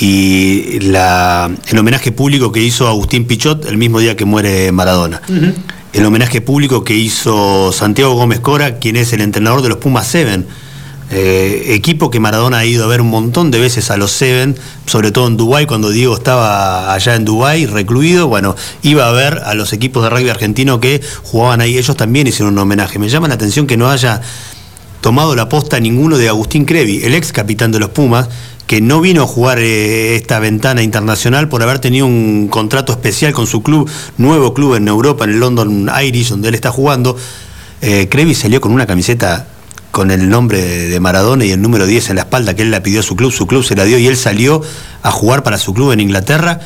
[0.00, 5.20] y la- el homenaje público que hizo Agustín Pichot el mismo día que muere Maradona.
[5.92, 10.06] El homenaje público que hizo Santiago Gómez Cora, quien es el entrenador de los Pumas
[10.06, 10.46] Seven.
[11.10, 14.56] Eh, equipo que Maradona ha ido a ver un montón de veces a los Seven,
[14.86, 19.42] sobre todo en Dubái, cuando Diego estaba allá en Dubái, recluido, bueno, iba a ver
[19.44, 22.98] a los equipos de rugby argentino que jugaban ahí, ellos también hicieron un homenaje.
[22.98, 24.20] Me llama la atención que no haya
[25.00, 28.28] tomado la posta ninguno de Agustín Crevi, el ex capitán de los Pumas,
[28.66, 33.32] que no vino a jugar eh, esta ventana internacional por haber tenido un contrato especial
[33.32, 37.16] con su club, nuevo club en Europa, en el London Irish, donde él está jugando.
[37.80, 39.46] Eh, Crevi salió con una camiseta
[39.90, 42.82] con el nombre de Maradona y el número 10 en la espalda que él la
[42.82, 44.62] pidió a su club, su club se la dio y él salió
[45.02, 46.60] a jugar para su club en Inglaterra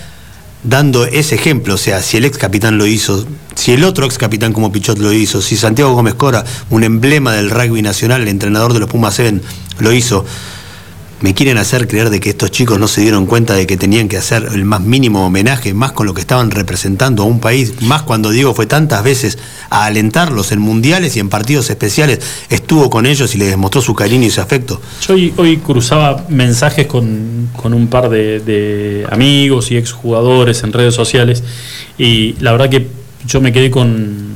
[0.62, 4.16] dando ese ejemplo, o sea, si el ex capitán lo hizo, si el otro ex
[4.18, 8.28] capitán como Pichot lo hizo, si Santiago Gómez Cora, un emblema del rugby nacional, el
[8.28, 9.40] entrenador de los Pumas 7,
[9.78, 10.24] lo hizo,
[11.22, 14.08] me quieren hacer creer de que estos chicos no se dieron cuenta de que tenían
[14.08, 17.80] que hacer el más mínimo homenaje, más con lo que estaban representando a un país,
[17.82, 19.38] más cuando Diego fue tantas veces
[19.70, 23.94] a alentarlos en mundiales y en partidos especiales, estuvo con ellos y les demostró su
[23.94, 24.80] cariño y su afecto.
[25.06, 30.94] Yo hoy, hoy cruzaba mensajes con, con un par de, amigos y exjugadores en redes
[30.94, 31.42] sociales
[31.98, 32.88] y la verdad que
[33.26, 34.34] yo me quedé con,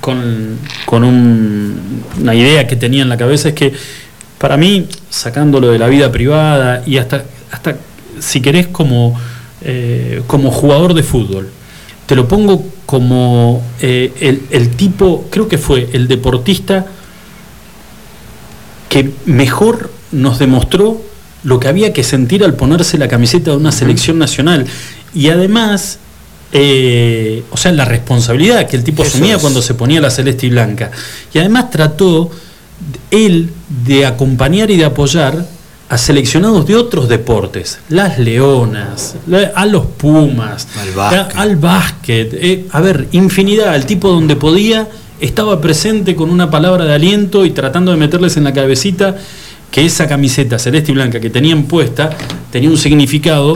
[0.00, 3.72] con, con un- una idea que tenía en la cabeza, es que
[4.42, 7.76] para mí, sacándolo de la vida privada y hasta, hasta
[8.18, 9.16] si querés como,
[9.60, 11.48] eh, como jugador de fútbol,
[12.06, 16.86] te lo pongo como eh, el, el tipo, creo que fue el deportista
[18.88, 21.00] que mejor nos demostró
[21.44, 24.66] lo que había que sentir al ponerse la camiseta de una selección nacional.
[25.14, 26.00] Y además,
[26.50, 29.40] eh, o sea, la responsabilidad que el tipo Eso asumía es.
[29.40, 30.90] cuando se ponía la celeste y blanca.
[31.32, 32.28] Y además trató
[33.10, 33.50] él
[33.84, 35.46] de acompañar y de apoyar
[35.88, 41.36] a seleccionados de otros deportes, las leonas, la- a los pumas, Al básquet.
[41.36, 44.88] al básquet, eh, a ver, infinidad, el tipo donde podía
[45.20, 49.16] estaba presente con una palabra de aliento y tratando de meterles en la cabecita
[49.70, 52.10] que esa camiseta celeste y blanca que tenían puesta
[52.50, 53.54] tenía un significado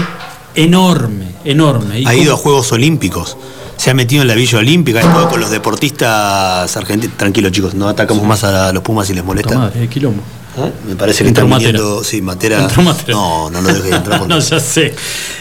[0.55, 2.01] enorme, enorme.
[2.01, 3.37] Y ha ido a Juegos Olímpicos,
[3.77, 7.17] se ha metido en la Villa Olímpica, ha con los deportistas argentinos.
[7.17, 9.59] Tranquilo, chicos, no atacamos más a los Pumas si les molesta.
[9.59, 10.23] madre, eh, quilombo.
[10.59, 10.73] ¿Eh?
[10.89, 12.03] Me parece que están viniendo.
[12.03, 12.69] Sí, Matera.
[12.83, 13.13] Matera.
[13.13, 14.95] No, no lo dejes entrar no, ya sé.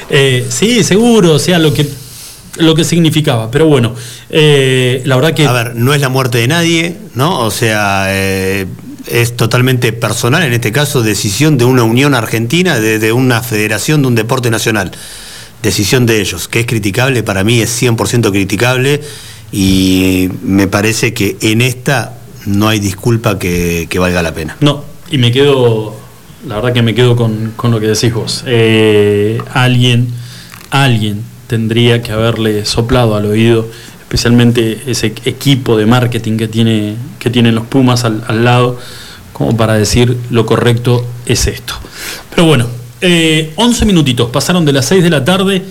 [0.10, 1.90] Eh, sí, seguro, o sea, lo que,
[2.58, 3.50] lo que significaba.
[3.50, 3.96] Pero bueno,
[4.30, 5.46] eh, la verdad que.
[5.46, 7.40] A ver, no es la muerte de nadie, ¿no?
[7.40, 13.14] O sea, es totalmente personal, en este caso, decisión de una unión argentina, de, de
[13.14, 14.92] una federación de un deporte nacional.
[15.66, 19.02] Decisión de ellos, que es criticable, para mí es 100% criticable
[19.52, 24.56] y me parece que en esta no hay disculpa que, valga la pena.
[24.60, 25.96] No, y me quedo,
[26.48, 28.44] la verdad que me quedo con, con lo que decís vos.
[28.46, 30.10] Eh, alguien,
[30.70, 33.68] alguien tendría que haberle soplado al oído,
[34.02, 38.78] especialmente ese equipo de marketing que, tiene, que tienen los Pumas al lado,
[39.34, 41.74] como para decir lo correcto es esto.
[42.30, 42.68] Pero bueno,
[43.02, 45.64] eh, 11 minutitos, pasaron de las 6 de la tarde,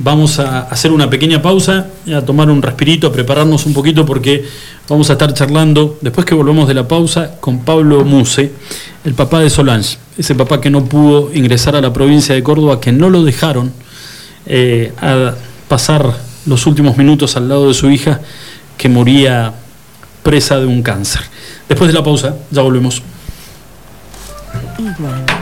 [0.00, 4.44] Vamos a hacer una pequeña pausa, a tomar un respirito, a prepararnos un poquito porque
[4.88, 8.52] vamos a estar charlando, después que volvemos de la pausa, con Pablo Muse,
[9.04, 12.80] el papá de Solange, ese papá que no pudo ingresar a la provincia de Córdoba,
[12.80, 13.72] que no lo dejaron
[14.46, 15.34] eh, a
[15.66, 16.14] pasar
[16.46, 18.20] los últimos minutos al lado de su hija,
[18.76, 19.52] que moría
[20.22, 21.22] presa de un cáncer.
[21.68, 23.02] Después de la pausa, ya volvemos.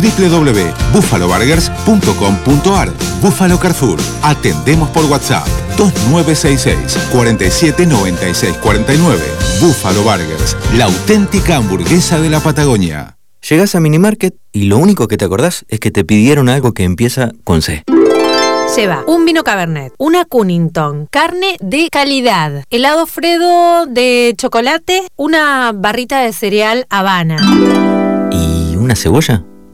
[0.00, 3.98] www.buffaloburgers.com.ar Buffalo Carrefour.
[4.22, 9.20] Atendemos por WhatsApp 2966 47 96 49.
[9.60, 13.16] Buffalo Burgers, la auténtica hamburguesa de la Patagonia.
[13.48, 16.84] Llegás a Minimarket y lo único que te acordás es que te pidieron algo que
[16.84, 17.82] empieza con C.
[18.74, 26.20] Lleva un vino Cabernet, una Cunnington, carne de calidad, helado Fredo de chocolate, una barrita
[26.20, 27.36] de cereal Habana.
[28.32, 29.44] ¿Y una cebolla?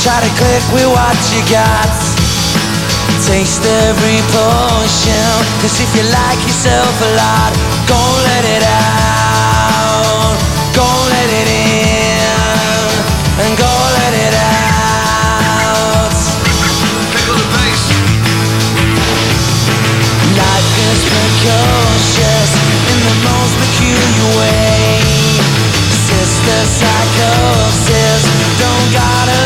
[0.00, 1.92] Try to click with what you got.
[3.28, 5.28] Taste every potion.
[5.60, 7.52] Cause if you like yourself a lot,
[7.84, 10.40] go let it out.
[10.72, 12.16] Go let it in.
[13.44, 13.68] And go
[14.00, 16.16] let it out.
[17.12, 17.84] Pickle the bass.
[20.32, 22.50] Life is precocious
[22.88, 25.04] in the most peculiar way.
[25.92, 28.24] Sister psychosis
[28.56, 29.39] don't got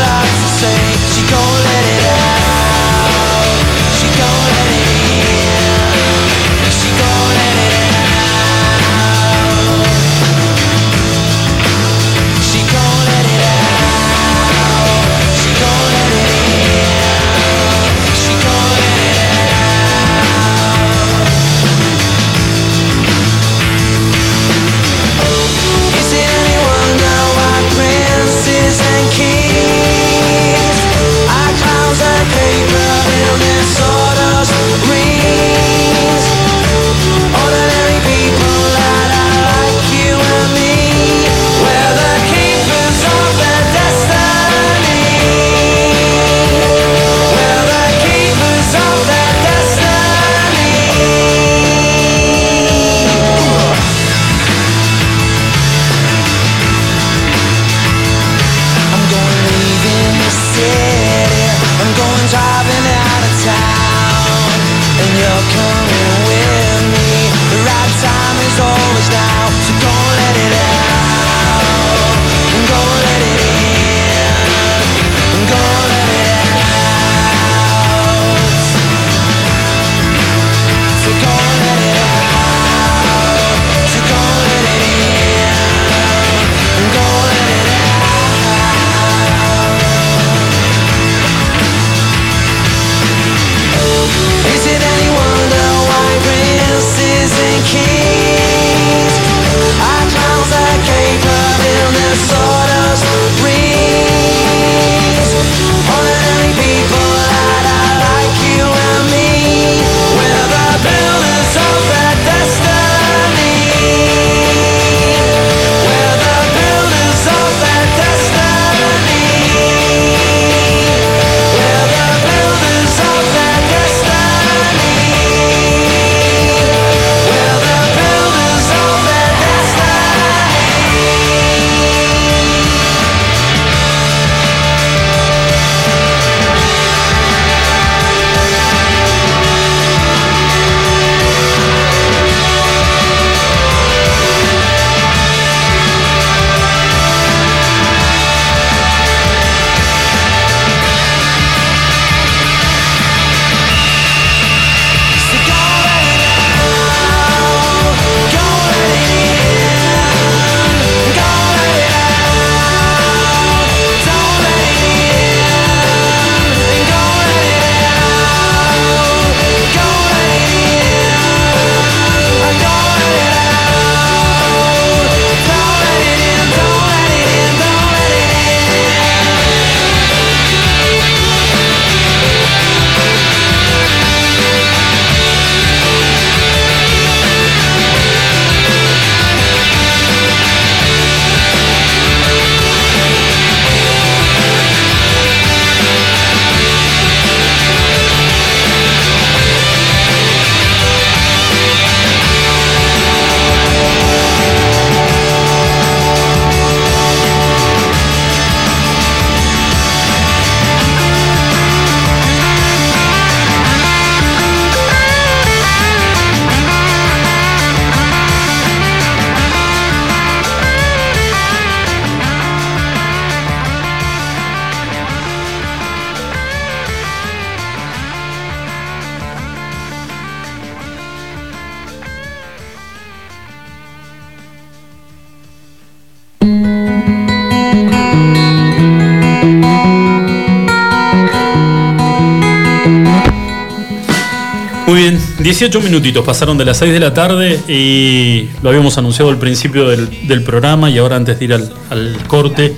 [245.57, 249.87] 18 minutitos pasaron de las 6 de la tarde y lo habíamos anunciado al principio
[249.87, 252.75] del, del programa y ahora antes de ir al, al corte.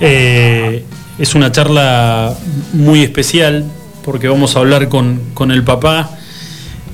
[0.00, 0.82] eh,
[1.18, 2.34] es una charla
[2.72, 3.66] muy especial
[4.02, 6.08] porque vamos a hablar con, con el papá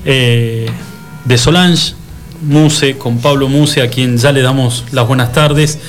[0.03, 0.69] eh,
[1.23, 1.93] de Solange,
[2.41, 5.79] Muse, con Pablo Muse, a quien ya le damos las buenas tardes.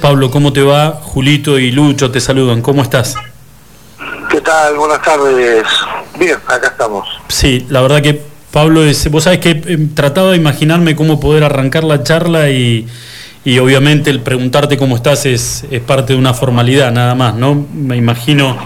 [0.00, 0.92] Pablo, ¿cómo te va?
[1.02, 3.16] Julito y Lucho te saludan, ¿cómo estás?
[4.30, 4.78] ¿Qué tal?
[4.78, 5.66] Buenas tardes.
[6.18, 7.06] Bien, acá estamos.
[7.28, 9.54] Sí, la verdad que Pablo es, vos sabés que
[9.94, 12.86] trataba de imaginarme cómo poder arrancar la charla y,
[13.44, 17.66] y obviamente el preguntarte cómo estás es, parte de una formalidad nada más, ¿no?
[17.72, 18.56] Me imagino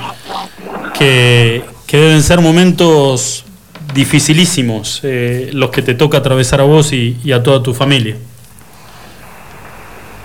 [0.99, 3.45] que, deben ser momentos
[3.93, 8.17] dificilísimos eh, los que te toca atravesar a vos y a toda tu familia.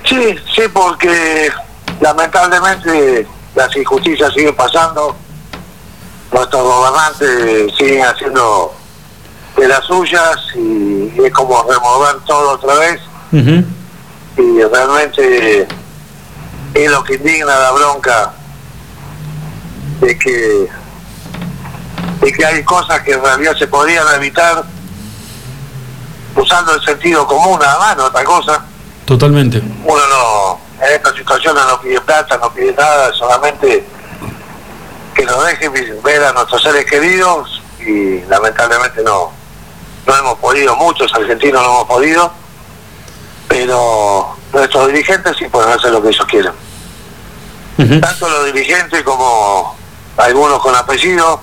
[0.07, 1.49] Sí, sí, porque
[1.99, 5.15] lamentablemente las injusticias siguen pasando,
[6.31, 8.73] nuestros gobernantes siguen haciendo
[9.57, 13.01] de las suyas y es como remover todo otra vez
[14.37, 15.67] y realmente
[16.73, 18.33] es lo que indigna la bronca
[19.99, 20.69] de que
[22.21, 24.63] de que hay cosas que en realidad se podrían evitar
[26.35, 28.65] usando el sentido común nada más, no otra cosa.
[29.05, 29.59] Totalmente.
[29.59, 33.85] Uno no, en esta situación no pide plata, no pide nada, solamente
[35.15, 39.31] que nos dejen ver a nuestros seres queridos y lamentablemente no,
[40.07, 42.31] no hemos podido, muchos argentinos no hemos podido,
[43.47, 46.53] pero nuestros dirigentes sí pueden hacer lo que ellos quieran.
[47.77, 49.75] Tanto los dirigentes como
[50.15, 51.39] algunos con apellido,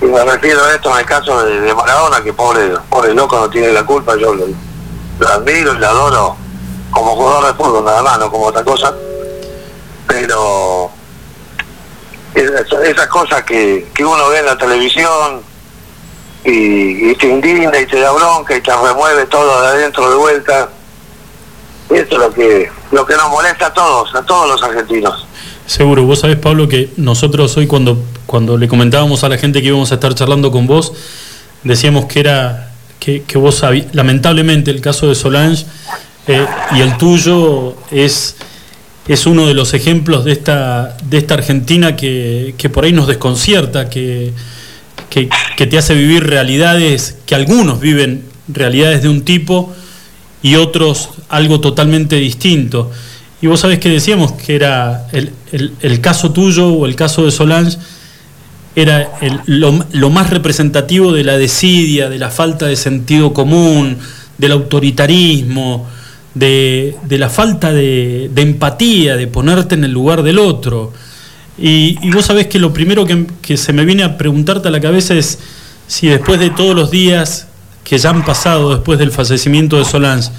[0.00, 3.36] y me refiero a esto en el caso de, de Maradona, que pobre, pobre loco
[3.38, 4.46] no tiene la culpa, yo lo,
[5.18, 6.36] lo admiro y lo adoro
[6.90, 8.94] como jugador de fútbol nada más, no como otra cosa,
[10.06, 10.90] pero
[12.34, 15.49] esas, esas cosas que, que uno ve en la televisión
[16.44, 20.16] y, y te indigna y te da bronca y te remueve todo de adentro de
[20.16, 20.70] vuelta,
[21.90, 25.26] esto es lo que, lo que nos molesta a todos, a todos los argentinos.
[25.66, 29.68] Seguro, vos sabés, Pablo, que nosotros hoy cuando, cuando le comentábamos a la gente que
[29.68, 30.92] íbamos a estar charlando con vos,
[31.62, 33.62] decíamos que era que, que vos
[33.92, 35.64] lamentablemente el caso de Solange
[36.26, 38.36] eh, y el tuyo es,
[39.08, 43.06] es uno de los ejemplos de esta, de esta Argentina que, que por ahí nos
[43.06, 44.32] desconcierta, que,
[45.10, 45.28] que,
[45.66, 49.74] te hace vivir realidades, que algunos viven realidades de un tipo
[50.42, 52.90] y otros algo totalmente distinto.
[53.42, 57.30] Y vos sabés que decíamos que era el, el- caso tuyo o el caso de
[57.30, 57.76] Solange
[58.76, 63.98] era el- lo, lo más representativo de la desidia, de la falta de sentido común,
[64.38, 65.86] del autoritarismo,
[66.34, 70.92] de, de la falta de empatía, de ponerte en el lugar del otro.
[71.58, 74.80] Y, y vos sabés que lo primero que, se me viene a preguntarte a la
[74.80, 75.38] cabeza es
[75.86, 77.48] si después de todos los días
[77.84, 80.30] que ya han pasado después del fallecimiento de Solange,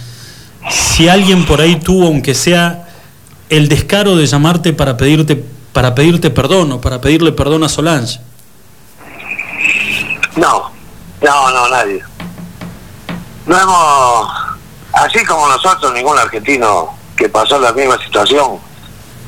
[0.70, 2.88] si alguien por ahí tuvo, aunque sea
[3.49, 5.43] el descaro de llamarte para pedirte,
[5.74, 8.20] para pedirte perdón o para pedirle perdón a Solange.
[10.36, 10.72] No,
[11.22, 12.01] no, no, nadie.
[13.45, 14.32] No hemos,
[14.93, 18.59] así como nosotros, ningún argentino que pasó la misma situación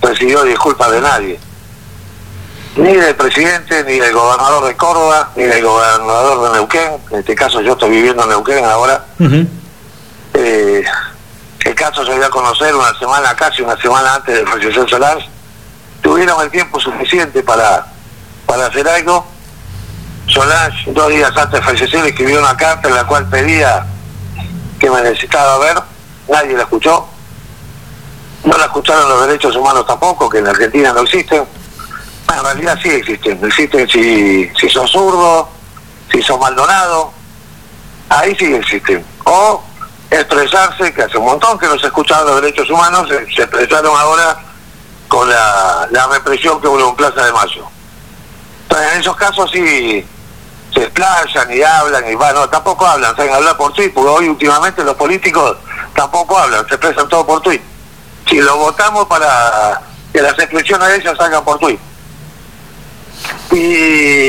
[0.02, 1.40] recibió disculpas de nadie.
[2.76, 6.94] Ni del presidente, ni del gobernador de Córdoba, ni del gobernador de Neuquén.
[7.12, 9.06] En este caso yo estoy viviendo en Neuquén ahora.
[10.34, 10.84] Eh,
[11.66, 15.30] el caso se dio a conocer una semana, casi una semana antes del fallecer Solange.
[16.02, 17.86] Tuvieron el tiempo suficiente para,
[18.48, 19.28] para hacer algo.
[20.26, 23.86] Solange, dos días antes de fallecer, escribió una carta en la cual pedía
[24.80, 25.78] que me necesitaba ver.
[26.28, 27.08] Nadie la escuchó.
[28.46, 31.46] No la escucharon los derechos humanos tampoco, que en Argentina no existen.
[32.32, 33.40] En realidad sí existen.
[33.44, 35.50] Existen si, si sos zurdo,
[36.12, 37.12] si sos maldonado.
[38.10, 39.06] Ahí sí existen.
[39.26, 39.64] O
[40.10, 44.38] expresarse, que hace un montón que no se escuchaban los derechos humanos, se, expresaron ahora
[45.08, 47.66] con la, la represión que hubo en Plaza de Mayo.
[48.64, 50.06] Entonces, en esos casos sí
[50.74, 54.28] se explayan y hablan y van, no, tampoco hablan, saben hablar por tweet, porque hoy
[54.30, 55.58] últimamente los políticos
[55.96, 57.62] tampoco hablan, se expresan todo por tweet.
[58.28, 61.80] Si lo votamos para que las expresiones de ellos salgan por tweet.
[63.52, 63.58] Y,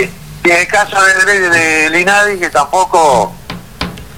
[0.03, 0.11] y
[0.45, 3.33] en el caso de, de, de Linadi, que tampoco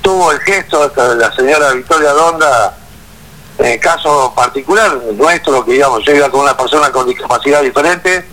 [0.03, 2.77] tuvo el gesto de la señora Victoria Donda,
[3.59, 8.24] en el caso particular nuestro, que digamos, yo iba con una persona con discapacidad diferente,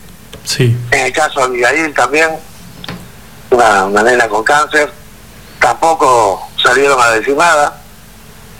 [0.44, 0.76] Sí.
[0.92, 2.30] en el caso de Abigail también,
[3.50, 4.92] una, una nena con cáncer,
[5.60, 7.80] tampoco salieron a decir nada,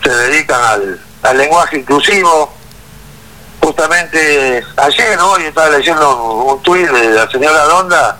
[0.02, 2.52] se dedican al, al lenguaje inclusivo.
[3.64, 8.18] Justamente ayer, hoy estaba leyendo un, tuit de la señora Donda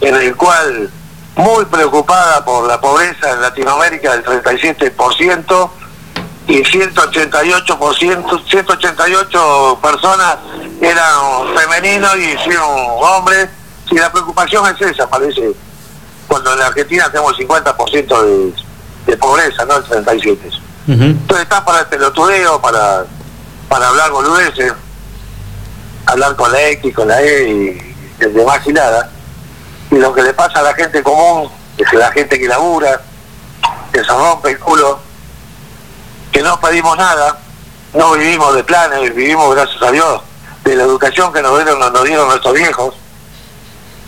[0.00, 0.90] en el cual
[1.34, 5.70] muy preocupada por la pobreza en Latinoamérica del 37%
[6.46, 10.38] y 188%, 188 personas
[10.80, 13.50] eran femeninos y 100 hombres.
[13.90, 15.52] Y la preocupación es esa, parece,
[16.26, 18.54] cuando en la Argentina tenemos 50% de,
[19.04, 20.60] de pobreza, no el 37%.
[20.88, 23.04] Entonces está para el pelotudeo, para,
[23.68, 24.72] para hablar boludeces,
[26.06, 29.10] hablar con la X, con la E y de demás nada.
[29.90, 33.00] Y lo que le pasa a la gente común, es que la gente que labura,
[33.92, 34.98] que se rompe el culo,
[36.32, 37.38] que no pedimos nada,
[37.94, 40.22] no vivimos de planes, vivimos gracias a Dios
[40.64, 42.94] de la educación que nos dieron, nos dieron nuestros viejos,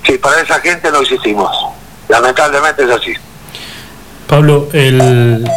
[0.03, 1.51] que para esa gente no existimos.
[2.09, 3.15] Lamentablemente es así.
[4.27, 5.49] Pablo, el,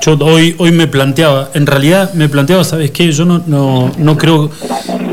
[0.00, 3.12] yo hoy, hoy me planteaba, en realidad me planteaba, ¿sabes qué?
[3.12, 4.50] Yo no, no, no creo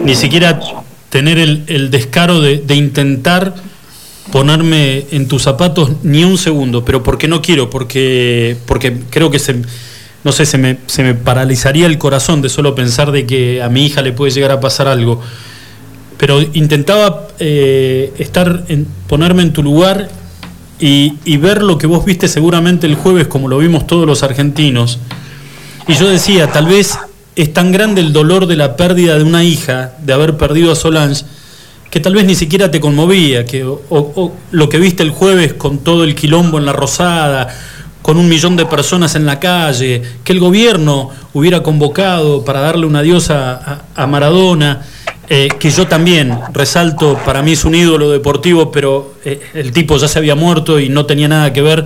[0.07, 0.57] ni siquiera
[1.09, 3.53] tener el, descaro de, intentar
[4.31, 9.39] ponerme en tus zapatos ni un segundo, pero porque no quiero, porque, porque creo que
[9.39, 9.61] se,
[10.23, 14.01] no sé, se me, paralizaría el corazón de solo pensar de que a mi hija
[14.01, 15.21] le puede llegar a pasar algo.
[16.17, 20.09] Pero intentaba eh, estar en, ponerme en tu lugar
[20.79, 24.99] y ver lo que vos viste seguramente el jueves, como lo vimos todos los argentinos.
[25.85, 26.97] Y yo decía, tal vez
[27.37, 30.75] es tan grande el dolor de la pérdida de una hija, de haber perdido a
[30.75, 31.23] Solange,
[31.89, 35.77] que tal vez ni siquiera te conmovía, que o, lo que viste el jueves con
[35.77, 37.47] todo el quilombo en la Rosada,
[38.01, 42.85] con un millón de personas en la calle, que el gobierno hubiera convocado para darle
[42.85, 44.81] un adiós a Maradona,
[45.29, 49.97] eh, que yo también resalto, para mí es un ídolo deportivo, pero eh, el tipo
[49.97, 51.85] ya se había muerto y no tenía nada que ver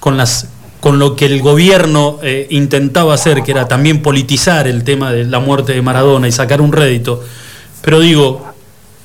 [0.00, 0.48] con las
[0.84, 5.24] con lo que el gobierno eh, intentaba hacer, que era también politizar el tema de
[5.24, 7.24] la muerte de Maradona y sacar un rédito.
[7.80, 8.44] Pero digo,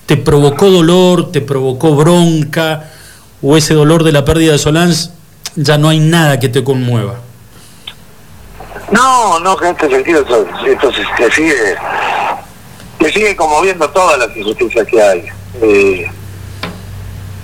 [0.06, 2.92] ¿te provocó dolor, te provocó bronca,
[3.42, 5.10] o ese dolor de la pérdida de Solange,
[5.56, 7.22] ya no hay nada que te conmueva?
[8.92, 10.92] No, no, en este sentido esto, esto
[11.34, 11.78] sigue,
[13.00, 15.26] se sigue conmoviendo todas las injusticias que hay.
[15.62, 16.12] Eh,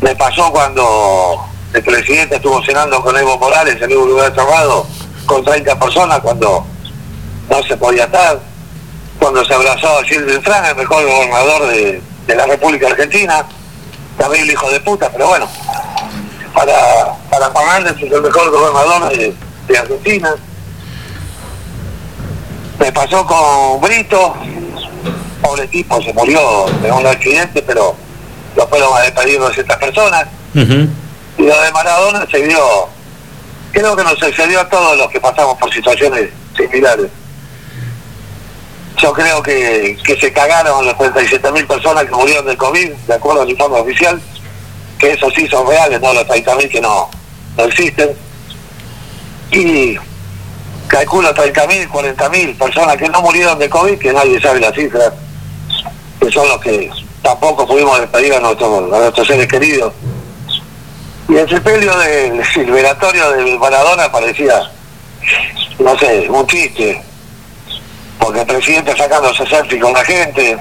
[0.01, 1.39] me pasó cuando
[1.75, 4.87] el presidente estuvo cenando con Evo Morales en un lugar cerrado
[5.25, 6.65] con 30 personas cuando
[7.49, 8.39] no se podía estar,
[9.19, 13.45] cuando se abrazó a Gilles Beltrán, el mejor gobernador de, de la República Argentina,
[14.17, 15.49] también el hijo de puta, pero bueno,
[16.53, 19.33] para, para Fernández es el mejor gobernador de,
[19.67, 20.33] de Argentina.
[22.79, 24.33] Me pasó con Brito,
[25.41, 27.95] pobre tipo, se murió de un accidente, pero
[28.55, 30.25] lo fueron a despedir 200 personas.
[31.37, 32.87] Y lo de Maradona se dio,
[33.71, 37.07] creo que nos sucedió a todos los que pasamos por situaciones similares.
[38.97, 43.13] Yo creo que, que se cagaron las 37 mil personas que murieron del COVID, de
[43.13, 44.21] acuerdo al informe oficial,
[44.97, 47.09] que esos sí son reales, no los 30 mil que no,
[47.57, 48.11] existen.
[49.51, 49.97] Y
[50.87, 54.71] calculo 30 mil, 40 mil personas que no murieron de COVID, que nadie sabe la
[54.71, 55.13] cifra,
[56.19, 56.89] que son los que
[57.21, 59.91] tampoco pudimos despedir a nuestros seres queridos.
[61.27, 64.69] Y el sepelio del el velatorio de Maradona parecía,
[65.79, 67.01] no sé, un chiste,
[68.19, 70.57] porque el presidente sacándose selfie con la gente,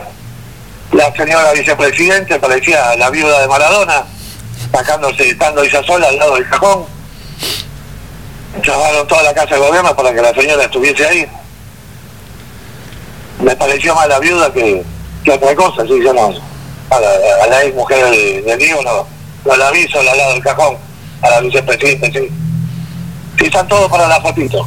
[0.92, 4.04] la señora vicepresidente parecía la viuda de Maradona,
[4.72, 6.86] sacándose, estando ella sola al lado del cajón.
[8.64, 11.26] Llamaron toda la casa de gobierno para que la señora estuviese ahí.
[13.40, 14.82] Me pareció más la viuda que,
[15.24, 16.32] que otra cosa, sí, yo no.
[16.90, 19.06] A la, ex mujer de, de no,
[19.44, 20.76] no la vi sola al lado del cajón,
[21.22, 22.28] a la vicepresidenta, sí.
[23.38, 24.66] Sí, están todos para la fotito.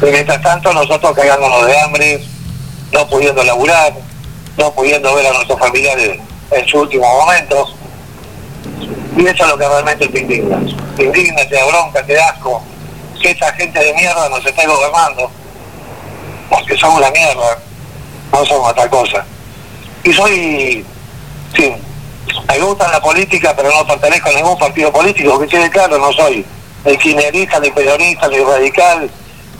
[0.00, 2.24] Y mientras tanto nosotros cagándonos de hambre,
[2.92, 3.92] no pudiendo laburar,
[4.56, 6.18] no pudiendo ver a nuestros familiares
[6.50, 7.74] en sus últimos momentos.
[9.16, 10.60] Y eso es lo que realmente te indigna.
[10.96, 12.62] Te indigna, te da bronca, te da asco.
[13.20, 15.30] Que esa gente de mierda nos esté gobernando.
[16.48, 17.58] Porque somos la mierda.
[18.32, 19.24] No somos otra cosa.
[20.04, 20.86] Y soy,
[21.56, 21.74] sí,
[22.48, 26.12] me gusta la política, pero no pertenezco a ningún partido político, que quede claro, no
[26.12, 26.44] soy
[26.84, 29.10] ni kirchnerista, ni periodista, ni radical,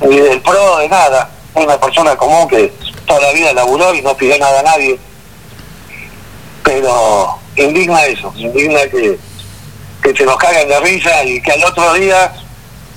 [0.00, 1.30] ni del PRO, de nada.
[1.54, 2.72] Soy una persona común que
[3.06, 4.98] toda la vida laburó y no pidió nada a nadie.
[6.62, 9.18] Pero indigna eso, indigna que,
[10.02, 12.32] que se nos caguen de risa y que al otro día,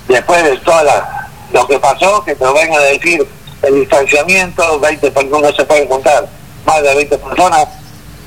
[0.07, 0.83] después de todo
[1.53, 3.27] lo que pasó, que lo vengan a decir
[3.63, 6.27] el distanciamiento, 20 personas se pueden contar,
[6.65, 7.67] más de 20 personas,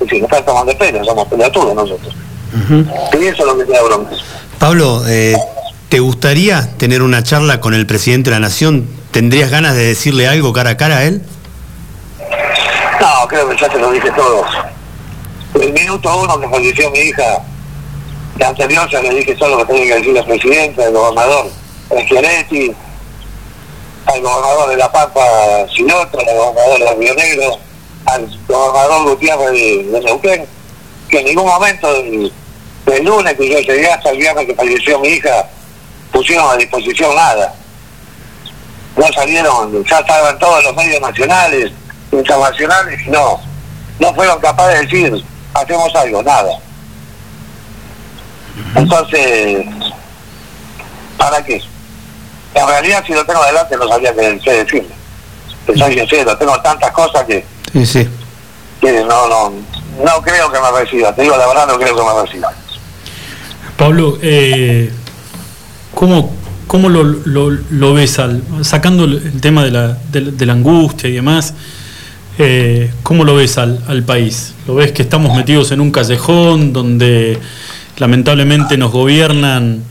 [0.05, 2.15] y si no están tomando pena, somos pelotudos nosotros.
[3.13, 4.15] Y eso es lo que te da bronca.
[4.59, 5.37] Pablo, eh,
[5.89, 8.89] ¿te gustaría tener una charla con el presidente de la Nación?
[9.11, 11.23] ¿Tendrías ganas de decirle algo cara a cara a él?
[13.01, 14.45] No, creo que ya te lo dije todo.
[15.61, 17.43] El minuto uno que falleció mi hija,
[18.39, 21.47] La anterior ya le dije solo lo que tenía que decir la presidenta, el gobernador
[21.91, 22.73] Schiaretti,
[24.07, 25.23] al gobernador de La Pampa
[25.75, 27.59] Sinotro, al gobernador de Río Negro,
[28.07, 30.47] al gobernador Gutiérrez de, de Neuquén,
[31.09, 32.33] que en ningún momento del,
[32.87, 35.49] del lunes que yo llegué hasta el viernes que falleció mi hija,
[36.13, 37.55] pusieron a disposición nada.
[38.97, 41.73] No salieron, ya estaban todos los medios nacionales,
[42.13, 43.41] internacionales, no,
[43.99, 46.59] no fueron capaces de decir, hacemos algo, nada.
[48.77, 49.67] Entonces,
[51.19, 51.61] ¿para qué?
[52.55, 54.95] En realidad, si lo tengo adelante, no sabía qué, decirle.
[55.67, 57.45] Que soy sincero, tengo tantas cosas que,
[57.75, 58.09] Sí, sí.
[58.81, 61.15] que no, no, no creo que me reciba.
[61.15, 62.53] Te digo la verdad, no creo que me reciba.
[63.77, 64.91] Pablo, eh,
[65.95, 66.33] ¿cómo,
[66.67, 70.53] cómo lo, lo- lo ves al, sacando el tema de la, de, la- de la
[70.53, 71.55] angustia y demás?
[72.39, 74.55] eh, ¿Cómo lo ves al, al país?
[74.67, 77.39] ¿Lo ves que estamos metidos en un callejón donde
[77.97, 79.83] lamentablemente nos gobiernan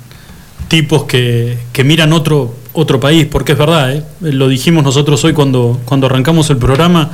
[0.67, 3.27] tipos que, que miran otro, otro país?
[3.29, 4.03] Porque es verdad, ¿eh?
[4.21, 7.11] lo dijimos nosotros hoy cuando, cuando arrancamos el programa,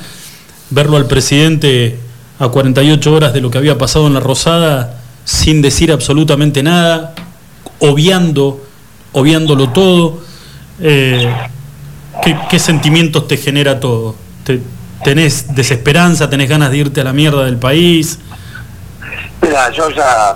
[0.70, 2.00] verlo al presidente
[2.40, 4.96] a 48 horas de lo que había pasado en la Rosada
[5.26, 7.14] sin decir absolutamente nada,
[7.80, 8.64] obviando,
[9.14, 10.22] obviándolo todo.
[10.82, 11.32] eh,
[12.50, 14.16] ¿qué, sentimientos te genera todo?
[14.44, 14.62] ¿Te-
[15.04, 16.30] ¿Tenés desesperanza?
[16.30, 18.20] ¿Tenés ganas de irte a la mierda del país?
[19.42, 20.36] Mira, yo ya,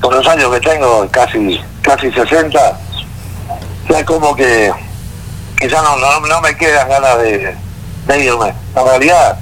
[0.00, 2.78] con los años que tengo, casi casi 60,
[3.88, 4.70] ya como que,
[5.56, 7.54] que ya no, no, me quedan ganas de,
[8.06, 8.52] de irme.
[8.76, 9.38] En realidad,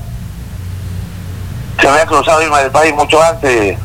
[1.81, 3.79] se me ha cruzado irme del país mucho antes,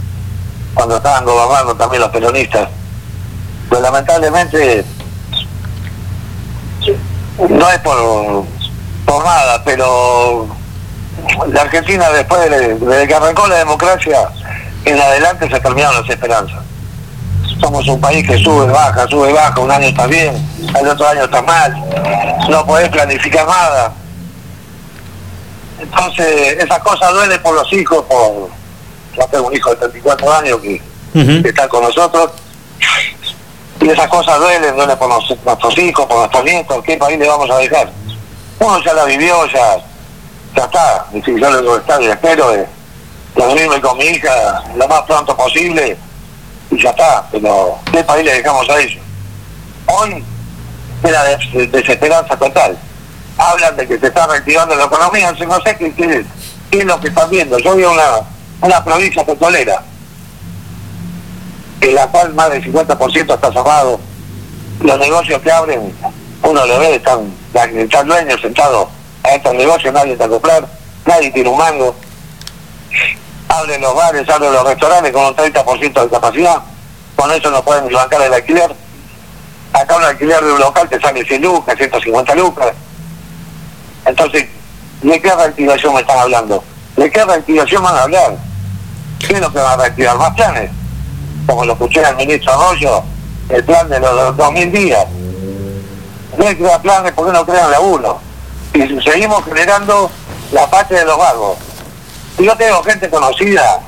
[0.73, 2.69] cuando estaban gobernando también los peronistas.
[3.69, 4.85] Pero lamentablemente,
[7.49, 8.45] no es por,
[9.05, 10.47] por nada, pero
[11.51, 14.29] la Argentina después de, desde que arrancó la democracia
[14.85, 16.59] en adelante se terminaron las esperanzas.
[17.59, 20.33] Somos un país que sube, baja, sube, baja, un año está bien,
[20.79, 21.75] el otro año está mal,
[22.49, 23.93] no podés planificar nada.
[25.79, 28.49] Entonces, esas cosas duelen por los hijos, por
[29.17, 30.81] yo tengo un hijo de 34 años que,
[31.43, 32.31] que está con nosotros,
[33.81, 37.49] y esas cosas duelen, duelen por nuestros hijos, por nuestros nietos, ¿qué país le vamos
[37.49, 37.89] a dejar?
[38.59, 39.77] Uno ya la vivió, ya,
[40.55, 42.67] ya está, y si yo que está y espero es
[43.35, 45.97] reunirme con mi hija lo más pronto posible
[46.71, 49.01] y ya está, pero ¿qué país le dejamos a ellos?
[49.85, 50.23] Hoy
[51.03, 52.77] era de, de- desesperanza total.
[53.39, 56.25] Hablan de que se está reactivando la economía, no sé qué, qué-
[56.69, 57.57] qué es lo que están viendo.
[57.57, 58.03] Yo vi una,
[58.61, 59.81] una provincia petrolera,
[61.81, 63.99] en la cual más del 50% está cerrado.
[64.81, 65.93] Los negocios que abren,
[66.43, 68.89] uno lo ve, están, están dueños sentados
[69.23, 70.67] a estos negocios, nadie está a comprar,
[71.05, 71.95] nadie tiene un mango
[73.47, 76.57] abren los bares, abren los restaurantes con un 30% de capacidad,
[77.15, 78.71] con eso no pueden bancar el alquiler.
[79.73, 82.73] Acá un alquiler de un local te sale 100 lucas, 150 lucas.
[84.05, 84.45] Entonces,
[85.01, 86.63] ¿de qué reactivación me están hablando?
[86.95, 88.37] ¿De qué reactivación van a hablar?
[89.19, 90.17] ¿Qué es lo que van a reactivar?
[90.17, 90.71] ¿Más planes?
[91.45, 93.03] Como lo escuché al ministro Arroyo,
[93.49, 95.05] el plan de los, los 2.000 días.
[96.37, 98.19] No hay que crear planes porque no crean laburo.
[98.73, 100.09] Y seguimos generando
[100.51, 101.57] la patria de los vagos.
[102.37, 103.81] Y yo tengo gente conocida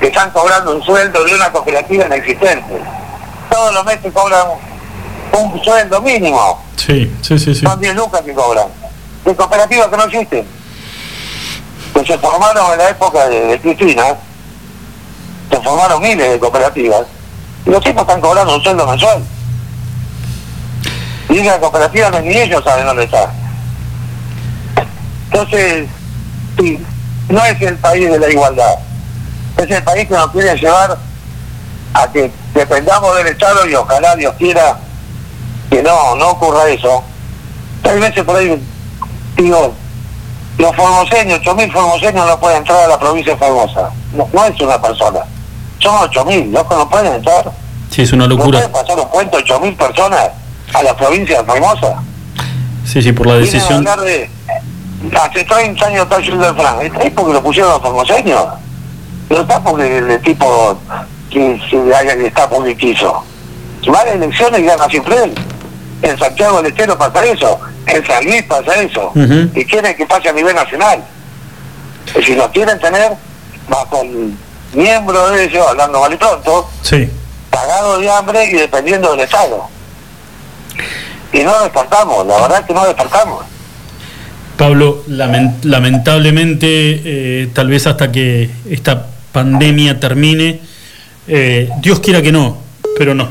[0.00, 2.80] que están cobrando un sueldo de una cooperativa inexistente.
[3.50, 4.46] Todos los meses cobran
[5.32, 6.62] un sueldo mínimo.
[6.76, 7.66] Sí, sí, sí, sí.
[7.66, 8.66] Son 10 lucas que cobran.
[9.26, 10.46] De cooperativas que no existen.
[11.92, 14.14] Que se formaron en la época de, Cristina.
[15.50, 17.02] Se formaron miles de cooperativas.
[17.66, 19.22] Y los tipos están cobrando un sueldo mensual.
[21.28, 23.30] Y la cooperativa no- ni ellos saben dónde está.
[25.32, 25.88] Entonces,
[26.58, 26.80] sí,
[27.28, 28.76] no es el país de la igualdad.
[29.56, 30.96] Es el país que nos quiere llevar
[31.94, 34.78] a que dependamos del Estado y ojalá Dios quiera
[35.68, 37.02] que no, no ocurra eso.
[37.82, 38.62] Hay veces por ahí,
[39.36, 39.74] digo,
[40.58, 43.90] los formoseños, 8.000 formoseños no pueden entrar a la provincia de Formosa.
[44.14, 45.20] No, no es una persona.
[45.78, 47.50] Son 8.000, locos no pueden entrar.
[47.90, 48.58] Sí, es una ¿No locura.
[48.58, 50.30] pueden pasar un cuento 8.000 personas
[50.72, 52.02] a la provincia de Formosa?
[52.84, 53.84] Sí, sí, por la decisión.
[53.84, 54.30] de,
[55.20, 56.80] hace 30 años está yendo el Fran.
[56.80, 58.46] ¿Está ahí porque lo pusieron los formoseños?
[59.28, 60.78] No está porque el, tipo
[61.30, 63.24] que, que está porque quiso.
[63.92, 65.34] Va a las elecciones y gana siempre él.
[66.02, 67.58] En Santiago del Estero pasa eso.
[67.86, 69.08] En San Luis pasa eso.
[69.14, 69.50] Ujú.
[69.54, 71.02] Y quieren que pase a nivel nacional.
[72.18, 73.12] Y si lo quieren tener
[73.68, 74.32] bajo el
[74.74, 77.08] miembro de ellos, hablando mal y pronto, Sí.
[77.50, 79.68] pagado de hambre y dependiendo del Estado.
[81.32, 83.44] Y no despertamos, la verdad es que no despertamos.
[84.56, 86.66] Pablo, lamen- lamentablemente,
[87.04, 90.60] eh, tal vez hasta que esta pandemia termine,
[91.28, 92.58] eh, Dios quiera que no,
[92.96, 93.28] pero no,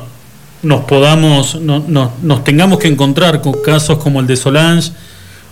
[0.66, 4.91] nos podamos, no, no- nos tengamos que encontrar con casos como el de Solange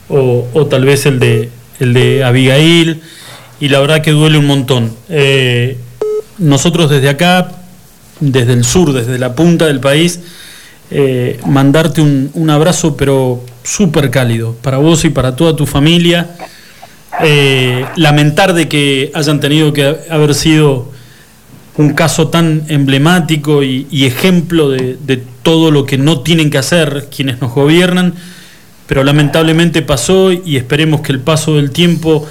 [0.09, 1.49] o, o tal vez el de,
[1.80, 3.01] el de Abigail,
[3.59, 4.91] y la verdad que duele un montón.
[5.09, 5.78] Eh,
[6.39, 7.51] nosotros desde acá,
[8.20, 10.20] desde el sur, desde la punta del país,
[10.91, 16.32] eh, mandarte un, un abrazo, pero súper cálido, para vos y para toda tu familia.
[17.24, 20.91] Eh, lamentar de que hayan tenido que haber sido
[21.78, 26.57] un caso tan emblemático y, y ejemplo de, de todo lo que no tienen que
[26.57, 28.13] hacer quienes nos gobiernan,
[28.88, 32.28] pero lamentablemente pasó y esperemos que el paso del tiempo,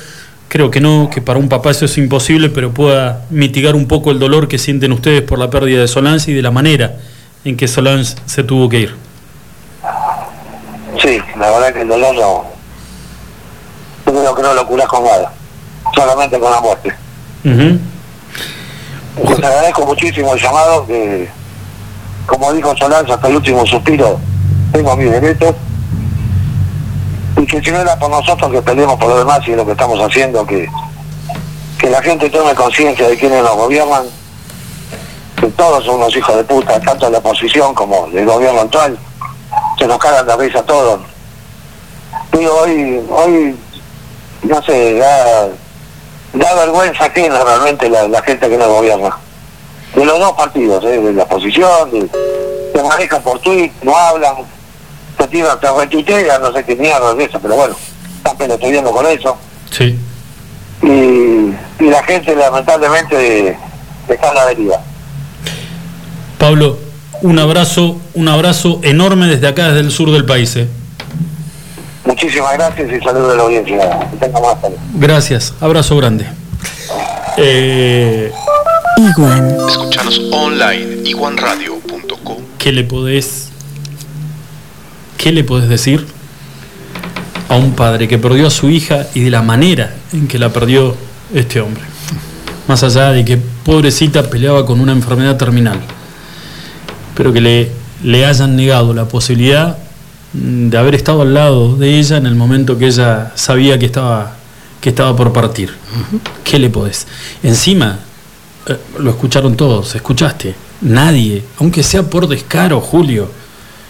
[0.49, 4.11] creo que no, que para un papá eso es imposible, pero pueda mitigar un poco
[4.11, 6.97] el dolor que sienten ustedes por la pérdida de Solange y de la manera
[7.45, 8.95] en que Solange se tuvo que ir.
[11.01, 12.45] Sí, la verdad que el dolor no.
[14.07, 15.33] Yo creo que no lo curás con nada,
[15.95, 16.93] solamente con la muerte.
[19.17, 21.29] Les agradezco muchísimo el llamado, que
[22.27, 24.19] como dijo Solange hasta el último suspiro,
[24.73, 25.55] tengo mis derechos.
[27.37, 29.73] Y que si no era por nosotros que peleemos por lo demás y lo que
[29.73, 30.67] estamos haciendo, que,
[31.79, 34.05] que la gente tome conciencia de quienes nos gobiernan,
[35.37, 38.99] que todos son unos hijos de puta, tanto de la oposición como del gobierno actual,
[39.79, 41.01] se nos cagan de risa a todos.
[42.33, 43.57] Digo, hoy, hoy,
[44.45, 45.49] no sé, da,
[46.33, 49.17] da vergüenza ajena realmente la, la gente que nos gobierna.
[49.95, 51.01] De los dos partidos, ¿eh?
[51.01, 52.09] de la oposición, de,
[52.75, 54.37] se manejan por tweet, no hablan,
[55.19, 57.77] se tiran, se retuitean, no sé qué mierda es eso, pero bueno,
[58.17, 59.37] están pelotudeando con eso.
[59.71, 59.99] Sí.
[60.83, 61.55] Y,
[61.85, 63.57] y la gente lamentablemente
[64.09, 64.81] está en la deriva.
[66.39, 66.79] Pablo,
[67.21, 70.57] un abrazo, un abrazo enorme desde acá, desde el sur del país.
[70.57, 70.67] ¿eh?
[72.05, 74.09] Muchísimas gracias y saludos a la audiencia.
[74.95, 76.27] Gracias, abrazo grande.
[77.37, 78.33] Eh,
[78.97, 79.57] Iguan.
[79.69, 82.39] Escuchanos online, iguanradio.com.
[82.59, 83.49] ¿Qué le podés,
[85.17, 86.07] qué le podés decir
[87.49, 90.51] a un padre que perdió a su hija y de la manera en que la
[90.51, 90.97] perdió
[91.33, 91.83] este hombre?
[92.69, 95.81] Más allá de que pobrecita peleaba con una enfermedad terminal,
[97.17, 97.71] pero que le,
[98.03, 99.79] le hayan negado la posibilidad
[100.33, 104.37] de haber estado al lado de ella en el momento que ella sabía que estaba,
[104.81, 105.75] que estaba por partir.
[106.45, 107.07] ¿Qué le podés?
[107.43, 107.99] Encima,
[108.67, 110.55] eh, lo escucharon todos, escuchaste.
[110.81, 113.31] Nadie, aunque sea por descaro, Julio,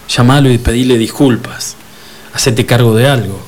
[0.09, 1.77] llamalo y pedile disculpas.
[2.35, 3.41] Hacete cargo de algo.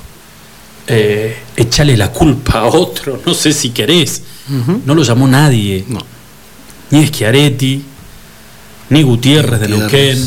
[0.87, 4.23] Eh, échale la culpa a otro, no sé si querés.
[4.85, 5.85] No lo llamó nadie.
[6.91, 7.83] Ni Schiaretti,
[8.91, 9.69] ni Gutiérrez de.
[9.69, 10.19] Neuquén,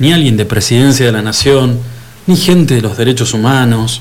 [0.00, 1.78] ni alguien de Presidencia de la Nación,
[2.26, 4.00] ni gente de los derechos humanos.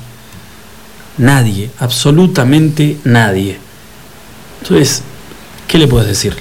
[1.17, 3.57] Nadie, absolutamente nadie.
[4.61, 5.01] Entonces,
[5.67, 6.35] ¿qué le puedes decir?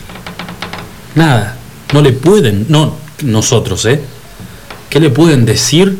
[1.15, 1.57] Nada.
[1.93, 4.01] No le pueden, no nosotros, ¿eh?
[4.89, 5.99] ¿Qué le pueden decir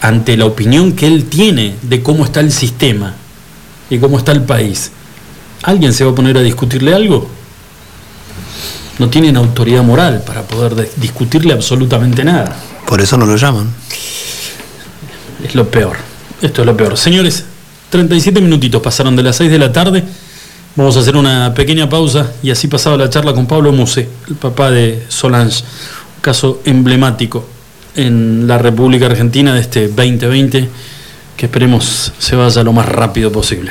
[0.00, 3.14] ante la opinión que él tiene de cómo está el sistema
[3.90, 4.90] y cómo está el país?
[5.62, 7.28] ¿Alguien se va a poner a discutirle algo?
[8.98, 12.56] No tienen autoridad moral para poder de- discutirle absolutamente nada.
[12.88, 13.68] Por eso no lo llaman.
[15.44, 15.98] Es lo peor.
[16.40, 16.96] Esto es lo peor.
[16.96, 17.44] Señores,
[17.90, 20.02] 37 minutitos pasaron de las 6 de la tarde.
[20.74, 24.36] Vamos a hacer una pequeña pausa y así pasaba la charla con Pablo Muse, el
[24.36, 25.64] papá de Solange.
[26.16, 27.46] Un caso emblemático
[27.94, 30.68] en la República Argentina de este 2020
[31.36, 33.70] que esperemos se vaya lo más rápido posible.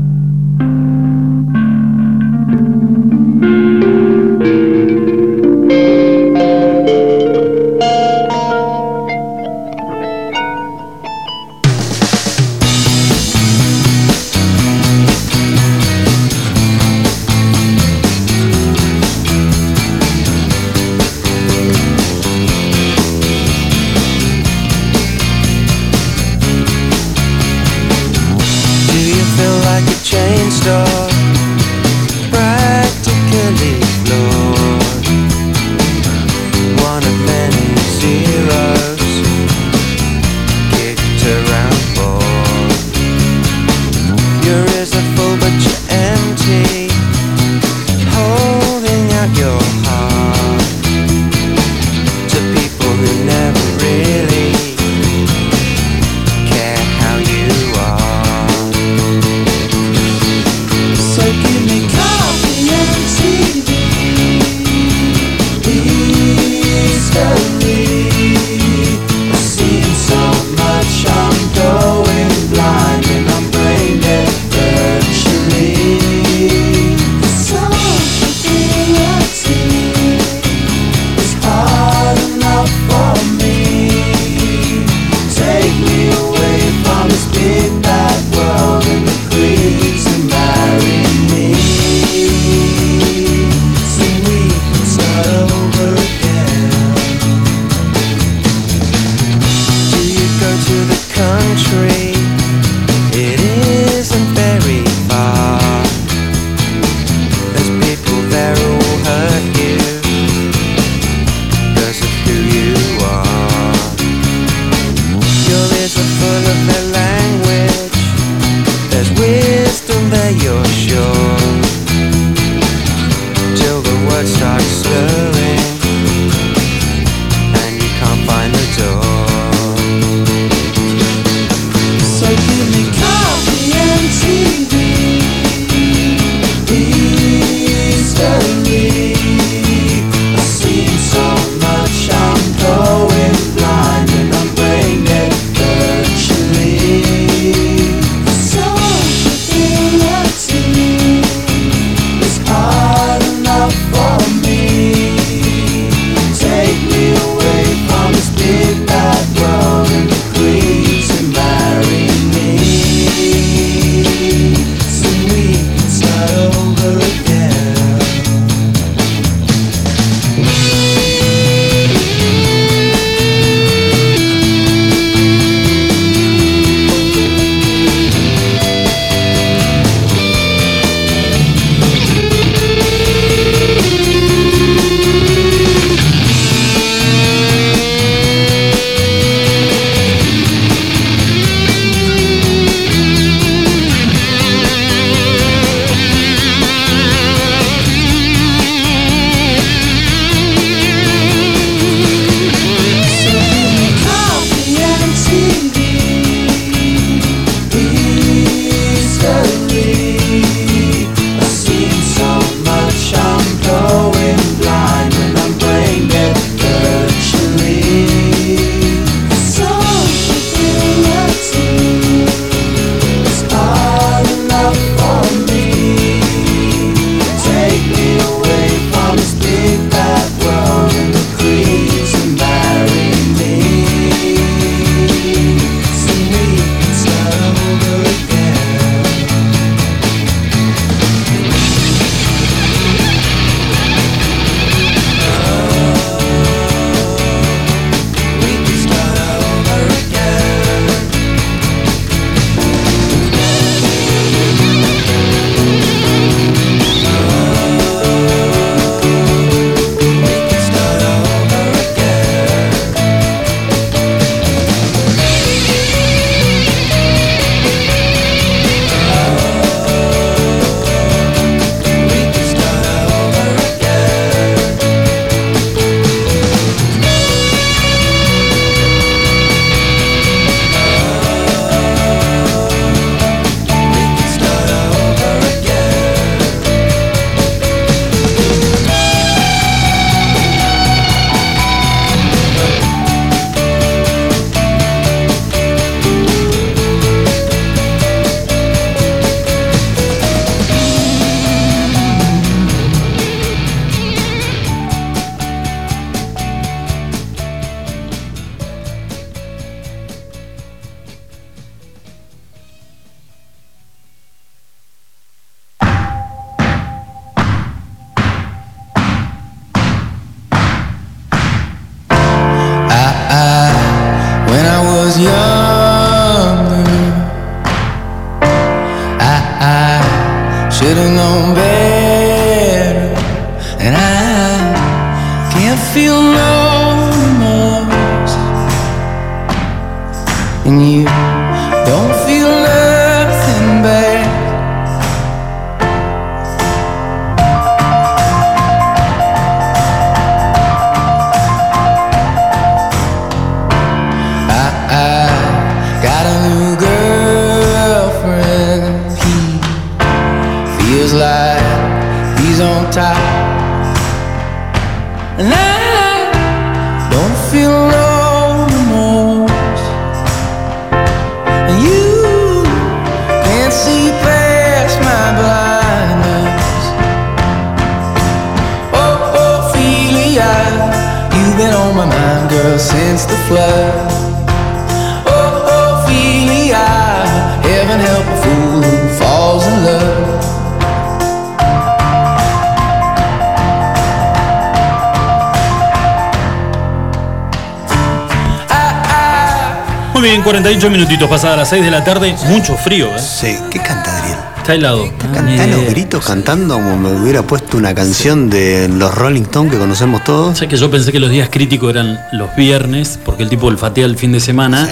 [400.71, 402.33] 48 minutitos pasadas las 6 de la tarde.
[402.45, 403.19] Mucho frío, ¿eh?
[403.19, 404.37] Sí, ¿qué canta Adriel?
[404.55, 405.11] Está helado.
[405.33, 409.77] Canta los gritos cantando como me hubiera puesto una canción de los Rolling Stones que
[409.77, 410.53] conocemos todos.
[410.53, 413.67] O sea que yo pensé que los días críticos eran los viernes, porque el tipo
[413.67, 414.87] olfatea el fin de semana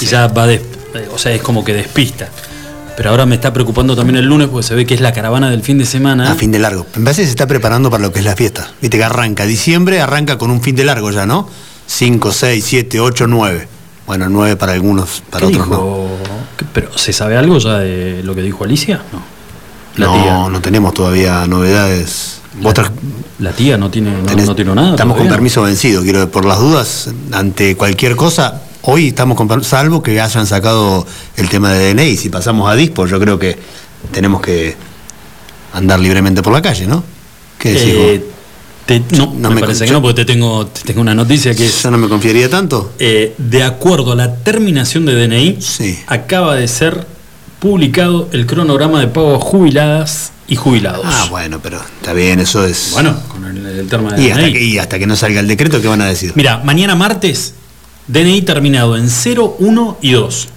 [0.00, 0.60] y ya va de,
[1.14, 2.28] o sea, es como que despista.
[2.96, 5.48] Pero ahora me está preocupando también el lunes porque se ve que es la caravana
[5.48, 6.32] del fin de semana.
[6.32, 6.86] A fin de largo.
[6.86, 8.72] Parece que se está preparando para lo que es la fiesta.
[8.82, 11.48] Viste que arranca diciembre, arranca con un fin de largo ya, ¿no?
[11.86, 13.79] 5, 6, 7, 8, 9.
[14.10, 16.08] Bueno, 9 para algunos, para ¿Qué otros no.
[16.72, 19.02] ¿Pero se sabe algo ya de lo que dijo Alicia?
[19.12, 19.22] No.
[19.94, 20.48] La no, tía.
[20.48, 22.40] no tenemos todavía novedades.
[22.60, 22.90] ¿Vos tra-
[23.38, 24.90] La tía no tiene, no, tenés- no tiene nada.
[24.90, 29.64] Estamos con permiso vencido, quiero por las dudas, ante cualquier cosa, hoy estamos con per-
[29.64, 31.06] salvo que hayan sacado
[31.36, 33.56] el tema de DNI, si pasamos a Dispo, yo creo que
[34.10, 34.74] tenemos que
[35.72, 37.04] andar libremente por la calle, ¿no?
[37.60, 37.94] ¿Qué decís?
[37.94, 38.29] Eh,
[38.98, 41.54] te- no, No me, me parece que no, porque te tengo, te tengo una noticia
[41.54, 41.82] que es.
[41.82, 42.92] ¿Yo no me confiaría tanto?
[42.98, 45.58] Eh, de acuerdo a la terminación de DNI,
[46.06, 47.06] acaba de ser
[47.60, 51.02] publicado el cronograma de pago a jubiladas y jubilados.
[51.04, 52.90] Ah, bueno, pero está bien, eso es.
[52.92, 54.52] Bueno, con el, el tema de y hasta, DNI.
[54.52, 56.32] que, y hasta que no salga el decreto, ¿qué van a decir?
[56.34, 57.54] Mira, mañana martes,
[58.08, 60.48] DNI terminado en 0, 1 y 2.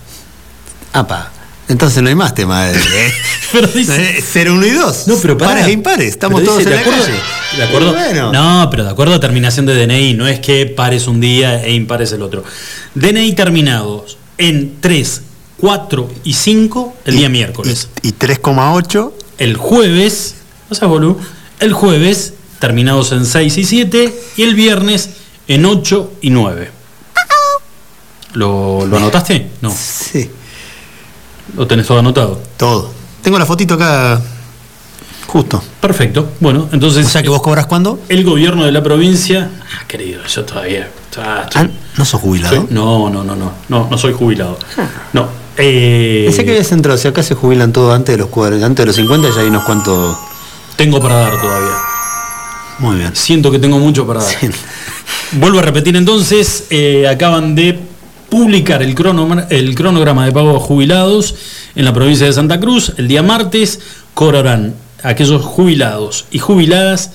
[0.94, 1.32] Apa,
[1.70, 2.80] entonces no hay más tema de.
[3.52, 4.22] pero dice.
[4.22, 5.08] 0, 1 y 2.
[5.08, 5.52] No, pero pará.
[5.52, 7.06] Pares e impares, estamos Pero todos dice, en ¿de la acuerdo?
[7.06, 7.58] calle.
[7.58, 7.94] ¿De acuerdo?
[7.94, 8.32] Bueno.
[8.32, 11.74] No, pero de acuerdo a terminación de DNI, no es que pares un día e
[11.74, 12.44] impares el otro.
[12.96, 15.22] DNI terminados en 3,
[15.58, 17.88] 4 y 5 el día miércoles.
[18.02, 19.12] Y 3,8.
[19.38, 20.36] El jueves,
[20.70, 21.20] no seas boludo,
[21.60, 25.10] el jueves terminados en 6 y 7 y el viernes
[25.48, 26.72] en 8 y 9.
[28.34, 29.48] ¿Lo, ¿lo anotaste?
[29.62, 29.72] No.
[29.72, 30.30] Sí.
[31.56, 32.40] ¿Lo tenés todo anotado?
[32.58, 32.92] Todo.
[33.22, 34.22] Tengo la fotito acá.
[35.28, 35.64] Justo.
[35.82, 36.30] Perfecto.
[36.40, 37.06] Bueno, entonces.
[37.06, 38.00] O sea que vos cobras cuándo?
[38.10, 39.50] El gobierno de la provincia.
[39.76, 40.90] Ah, querido, yo todavía.
[41.18, 42.56] ah, estoy- ¿No sos jubilado?
[42.56, 43.52] soy- no, no, no, no.
[43.70, 44.58] No, no soy jubilado.
[45.14, 45.28] No.
[45.58, 48.84] Eh, Pensé que habías entrado, si acá se jubilan todos antes de los 40, antes
[48.84, 50.18] de los 50 ya hay unos cuantos.
[50.76, 51.76] Tengo para dar todavía.
[52.80, 53.16] Muy bien.
[53.16, 54.34] Siento que tengo mucho para dar.
[55.34, 57.80] Vuelvo a repetir entonces, eh, acaban de
[58.34, 58.96] publicar el,
[59.52, 61.36] el cronograma de pago a jubilados
[61.76, 62.94] en la provincia de Santa Cruz.
[62.98, 63.80] El día martes
[64.16, 64.74] cobrarán
[65.04, 67.12] aquellos jubilados y jubiladas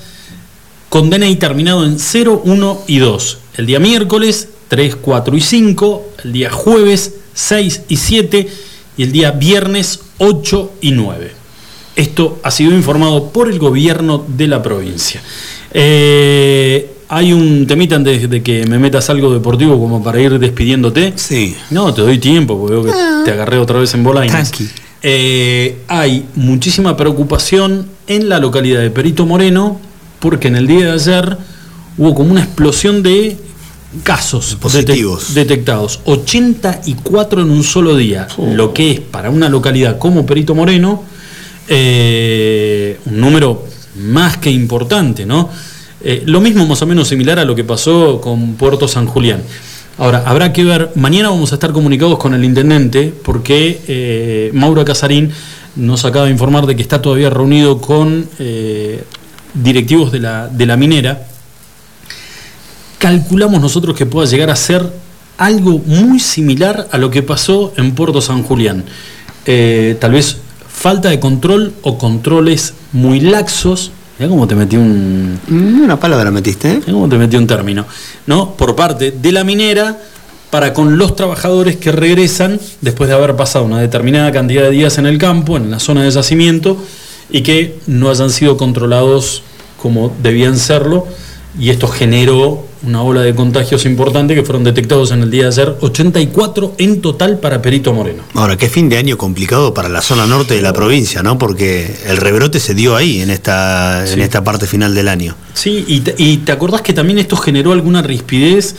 [0.89, 3.39] con DNI terminado en 0, 1 y 2.
[3.57, 6.07] El día miércoles 3, 4 y 5.
[6.23, 8.49] El día jueves 6 y 7.
[8.97, 11.33] Y el día viernes 8 y 9.
[11.97, 15.21] Esto ha sido informado por el gobierno de la provincia.
[15.73, 21.15] Eh, hay un temita antes de que me metas algo deportivo como para ir despidiéndote.
[21.17, 21.57] Sí.
[21.71, 22.93] No, te doy tiempo porque veo que
[23.25, 24.53] te agarré otra vez en bolainas.
[25.03, 29.81] Eh, hay muchísima preocupación en la localidad de Perito Moreno
[30.19, 31.39] porque en el día de ayer
[31.97, 33.37] hubo como una explosión de
[34.03, 35.31] casos Positivos.
[35.31, 36.01] detec- detectados.
[36.05, 41.05] 84 en un solo día, lo que es para una localidad como Perito Moreno
[41.69, 43.65] eh, un número
[44.01, 45.49] más que importante, ¿no?
[46.03, 49.43] Eh, lo mismo más o menos similar a lo que pasó con Puerto San Julián.
[49.99, 54.85] Ahora, habrá que ver, mañana vamos a estar comunicados con el intendente porque eh, Mauro
[54.85, 55.33] Casarín
[55.75, 59.03] nos acaba de informar de que está todavía reunido con eh,
[59.55, 61.27] directivos de la, de la minera.
[62.99, 64.89] Calculamos nosotros que pueda llegar a ser
[65.37, 68.85] algo muy similar a lo que pasó en Puerto San Julián.
[69.47, 70.39] Eh, tal vez
[70.69, 73.93] falta de control o controles muy laxos.
[74.19, 75.39] Cómo te metí un.
[75.49, 76.75] Una palabra metiste, ¿eh?
[76.81, 77.87] Mirá cómo te metí un término.
[78.27, 78.55] ¿No?
[78.55, 79.97] Por parte de la minera
[80.51, 84.99] para con los trabajadores que regresan después de haber pasado una determinada cantidad de días
[84.99, 86.83] en el campo, en la zona de yacimiento,
[87.31, 89.43] y que no hayan sido controlados
[89.81, 91.07] como debían serlo,
[91.59, 95.49] y esto generó una ola de contagios importante que fueron detectados en el día de
[95.49, 98.23] ayer, 84 en total para Perito Moreno.
[98.35, 101.39] Ahora, qué fin de año complicado para la zona norte de la provincia, ¿no?
[101.39, 105.35] Porque el rebrote se dio ahí, en esta, en esta parte final del año.
[105.55, 108.77] Sí, y te, y te acordás que también esto generó alguna rispidez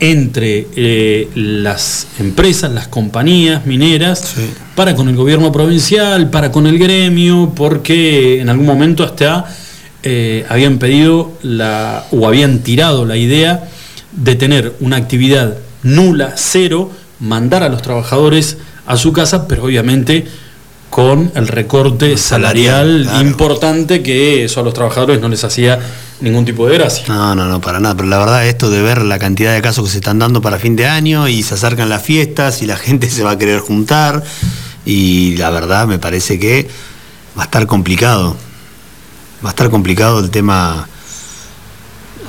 [0.00, 4.34] entre eh, las empresas, las compañías mineras,
[4.76, 9.46] para con el gobierno provincial, para con el gremio, porque en algún momento hasta
[10.02, 13.68] eh, habían pedido la, o habían tirado la idea
[14.12, 20.26] de tener una actividad nula, cero, mandar a los trabajadores a su casa, pero obviamente
[20.90, 23.20] con el recorte salarial, claro.
[23.20, 25.78] importante que eso a los trabajadores no les hacía
[26.20, 27.04] ningún tipo de gracia.
[27.08, 27.94] No, no, no, para nada.
[27.94, 30.58] Pero la verdad, esto de ver la cantidad de casos que se están dando para
[30.58, 33.60] fin de año y se acercan las fiestas y la gente se va a querer
[33.60, 34.22] juntar.
[34.84, 36.68] Y la verdad, me parece que
[37.36, 38.36] va a estar complicado.
[39.44, 40.88] Va a estar complicado el tema.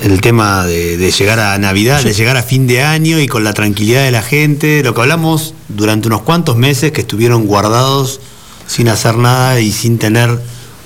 [0.01, 3.43] El tema de, de llegar a Navidad, de llegar a fin de año y con
[3.43, 4.81] la tranquilidad de la gente.
[4.81, 8.21] Lo que hablamos durante unos cuantos meses que estuvieron guardados
[8.65, 10.39] sin hacer nada y sin tener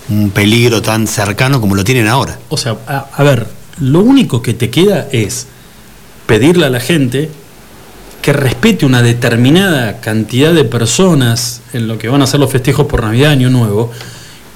[0.10, 2.40] un peligro tan cercano como lo tienen ahora.
[2.50, 3.48] O sea, a, a ver,
[3.80, 5.46] lo único que te queda es
[6.26, 7.30] pedirle a la gente
[8.24, 12.88] que respete una determinada cantidad de personas en lo que van a ser los festejos
[12.88, 13.92] por Navidad, Año Nuevo,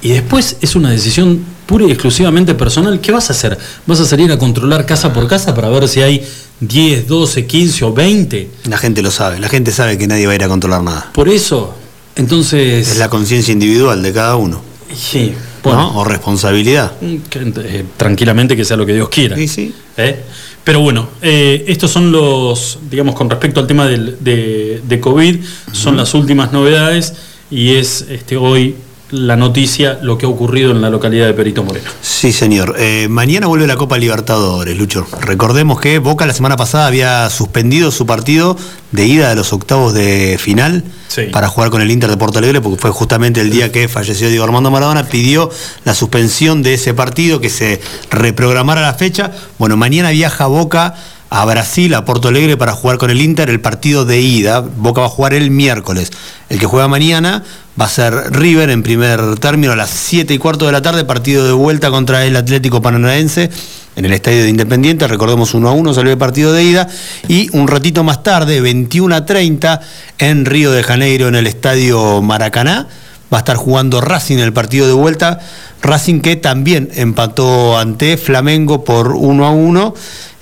[0.02, 3.00] y después es una decisión pura y exclusivamente personal.
[3.00, 3.58] ¿Qué vas a hacer?
[3.86, 6.22] ¿Vas a salir a controlar casa por casa para ver si hay
[6.60, 8.48] 10, 12, 15 o 20?
[8.64, 11.10] La gente lo sabe, la gente sabe que nadie va a ir a controlar nada.
[11.12, 11.74] Por eso,
[12.16, 12.88] entonces...
[12.92, 14.60] Es la conciencia individual de cada uno.
[14.94, 15.34] Sí,
[15.64, 15.98] ¿no?
[15.98, 16.92] O responsabilidad.
[17.02, 19.36] Eh, tranquilamente que sea lo que Dios quiera.
[19.36, 19.74] Sí, sí.
[19.98, 20.22] ¿Eh?
[20.64, 25.36] Pero bueno, eh, estos son los, digamos, con respecto al tema del- de, de COVID,
[25.72, 27.14] son las últimas novedades
[27.50, 28.74] y es este, hoy
[29.10, 31.88] la noticia lo que ha ocurrido en la localidad de Perito Moreno.
[32.02, 32.74] Sí, señor.
[32.78, 35.06] Eh, mañana vuelve la Copa Libertadores, Lucho.
[35.20, 38.56] Recordemos que Boca la semana pasada había suspendido su partido
[38.92, 41.22] de ida de los octavos de final Sí.
[41.32, 44.28] para jugar con el Inter de Porto Alegre, porque fue justamente el día que falleció
[44.28, 45.50] Diego Armando Maradona, pidió
[45.84, 47.80] la suspensión de ese partido, que se
[48.10, 49.32] reprogramara la fecha.
[49.58, 50.94] Bueno, mañana viaja Boca
[51.30, 54.60] a Brasil, a Porto Alegre, para jugar con el Inter el partido de ida.
[54.60, 56.10] Boca va a jugar el miércoles.
[56.48, 57.44] El que juega mañana
[57.80, 61.04] va a ser River en primer término a las 7 y cuarto de la tarde,
[61.04, 63.50] partido de vuelta contra el Atlético Paranaense
[63.98, 66.88] en el estadio de Independiente, recordemos 1 a 1 salió el partido de ida,
[67.26, 69.80] y un ratito más tarde, 21 a 30,
[70.18, 72.86] en Río de Janeiro, en el estadio Maracaná,
[73.32, 75.40] va a estar jugando Racing el partido de vuelta,
[75.82, 79.94] Racing que también empató ante Flamengo por 1 a 1,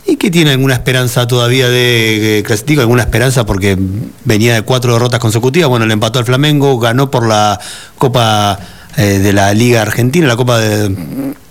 [0.06, 3.76] y que tiene alguna esperanza todavía de, eh, digo alguna esperanza porque
[4.24, 7.58] venía de cuatro derrotas consecutivas, bueno, le empató al Flamengo, ganó por la
[7.98, 8.58] Copa
[8.96, 10.60] eh, de la Liga Argentina, la Copa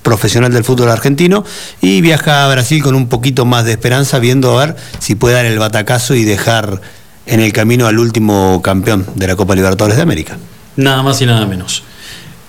[0.02, 1.44] Profesional del Fútbol Argentino,
[1.82, 5.36] y viaja a Brasil con un poquito más de esperanza, viendo a ver si puede
[5.36, 6.80] dar el batacazo y dejar
[7.26, 10.38] en el camino al último campeón de la Copa Libertadores de América.
[10.78, 11.84] Nada más y nada menos.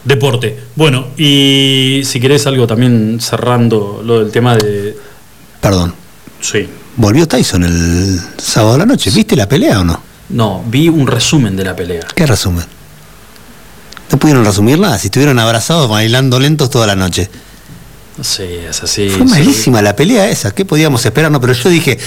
[0.05, 0.57] Deporte.
[0.77, 4.86] Bueno, y si querés algo también cerrando lo del tema de...
[5.67, 5.93] Perdón.
[6.41, 6.69] Sí.
[6.97, 10.01] Volvió Tyson el sábado a la noche, ¿viste la pelea o no?
[10.29, 12.07] No, vi un resumen de la pelea.
[12.15, 12.65] ¿Qué resumen?
[14.13, 17.29] No pudieron resumir nada, si estuvieron abrazados bailando lentos toda la noche.
[18.23, 19.09] Sí, es así.
[19.09, 21.33] Fue malísima la pelea esa, ¿qué podíamos esperar?
[21.33, 21.99] No, pero yo dije.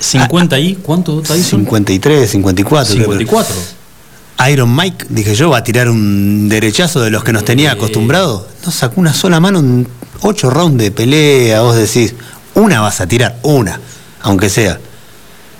[0.00, 1.60] 50 y cuánto Tyson?
[1.60, 2.94] 53, 54.
[2.94, 3.04] creo.
[3.04, 3.54] 54.
[4.50, 8.46] Iron Mike, dije yo, va a tirar un derechazo de los que nos tenía acostumbrados.
[8.66, 9.86] No sacó una sola mano en
[10.22, 12.14] ocho rounds de pelea, vos decís,
[12.54, 13.80] una vas a tirar, una,
[14.22, 14.78] aunque sea.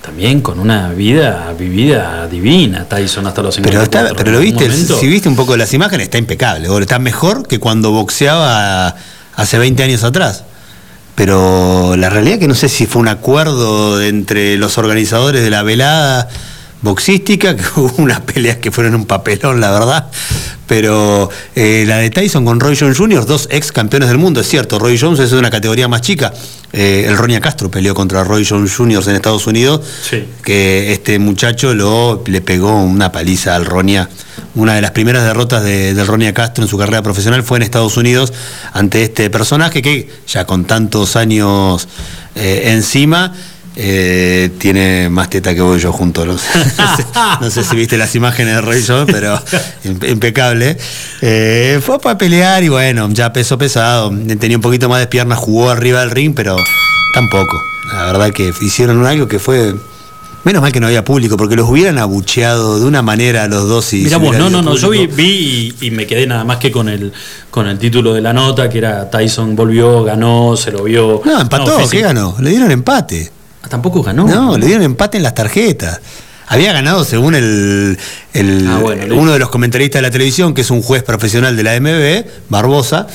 [0.03, 3.91] También con una vida vivida divina, Tyson hasta los 54.
[3.91, 6.69] Pero, está, pero lo viste, momento- si viste un poco de las imágenes, está impecable,
[6.81, 8.95] está mejor que cuando boxeaba
[9.37, 10.45] hace 20 años atrás.
[11.15, 15.51] Pero la realidad es que no sé si fue un acuerdo entre los organizadores de
[15.51, 16.29] la velada
[16.83, 20.07] boxística, que hubo unas peleas que fueron un papelón, la verdad.
[20.67, 24.49] Pero eh, la de Tyson con Roy Jones Jr., dos ex campeones del mundo, es
[24.49, 26.33] cierto, Roy Jones es de una categoría más chica.
[26.75, 29.03] Eh, el Ronia Castro peleó contra Roy Jones Jr.
[29.09, 29.81] en Estados Unidos,
[30.45, 34.11] que este muchacho lo, le pegó una paliza al Ronia.
[34.55, 37.63] Una de las primeras derrotas de- del Ronia Castro en su carrera profesional fue en
[37.63, 38.35] Estados Unidos
[38.75, 41.89] ante este personaje que ya con tantos años
[42.35, 43.33] eh, encima
[43.81, 46.27] eh, tiene más teta que yo junto.
[46.27, 46.49] No sé,
[47.41, 49.41] no sé- no si viste las imágenes de Roy Jones, pero
[49.85, 50.77] impe- impecable.
[51.23, 54.11] Eh, fue para pelear y bueno, ya peso pesado.
[54.41, 56.57] Tenía un poquito más de piernas, jugó arriba del ring, pero
[57.15, 57.63] tampoco.
[57.93, 59.75] La verdad que hicieron algo que fue
[60.45, 63.69] Menos mal que no había público, porque los hubieran abucheado de una manera a los
[63.69, 64.05] dos y.
[64.05, 66.71] Mira si vos, no, no, no, yo vi, y, y me quedé nada más que
[66.71, 67.13] con el
[67.51, 71.23] con el título de la nota, que era Tyson volvió, ganó, se lo vio.
[71.25, 72.37] No, empató, físico- ¿qué ganó?
[72.41, 73.31] Le dieron empate.
[73.69, 74.27] Tampoco ganó.
[74.27, 76.01] No, le dieron empate en las tarjetas.
[76.51, 77.99] Había ganado según el,
[78.33, 81.55] el- Ah, bueno, uno de los comentaristas de la televisión, que es un juez profesional
[81.57, 83.07] de la MB, Barbosa,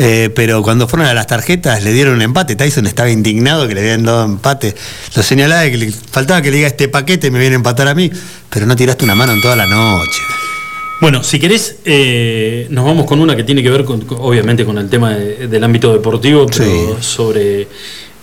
[0.00, 2.56] eh, pero cuando fueron a las tarjetas le dieron un empate.
[2.56, 4.74] Tyson estaba indignado que le habían dado empate.
[5.14, 7.86] Lo señalaba de que le faltaba que le diga este paquete me viene a empatar
[7.86, 8.10] a mí,
[8.48, 10.20] pero no tiraste una mano en toda la noche.
[11.00, 14.76] Bueno, si querés, eh, nos vamos con una que tiene que ver, con, obviamente, con
[14.78, 17.68] el tema de- del ámbito deportivo, pero sobre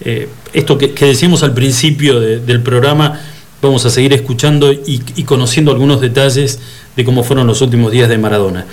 [0.01, 3.19] eh, esto que, que decíamos al principio de- del programa,
[3.61, 6.59] vamos a seguir escuchando y, y conociendo algunos detalles
[6.95, 8.65] de cómo fueron los últimos días de Maradona.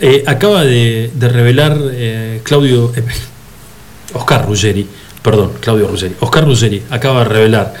[0.00, 2.92] Eh, acaba de, de revelar eh, Claudio,
[4.14, 4.86] Oscar Ruggeri,
[5.22, 7.74] perdón, Claudio Ruggeri, Oscar Ruggeri acaba de revelar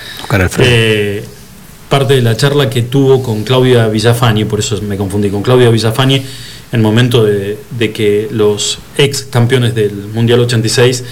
[1.88, 5.68] parte de la charla que tuvo con Claudia Villafani, por eso me confundí, con Claudia
[5.68, 6.24] Villafani en
[6.72, 11.04] el momento de, de que los ex campeones del Mundial 86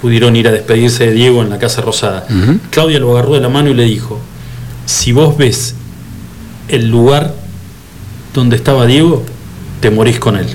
[0.00, 2.26] pudieron ir a despedirse de Diego en la Casa Rosada.
[2.70, 4.18] Claudia lo agarró de la mano y le dijo,
[4.86, 5.74] si vos ves
[6.68, 7.34] el lugar
[8.32, 9.24] donde estaba Diego,
[9.80, 10.46] te morís con él.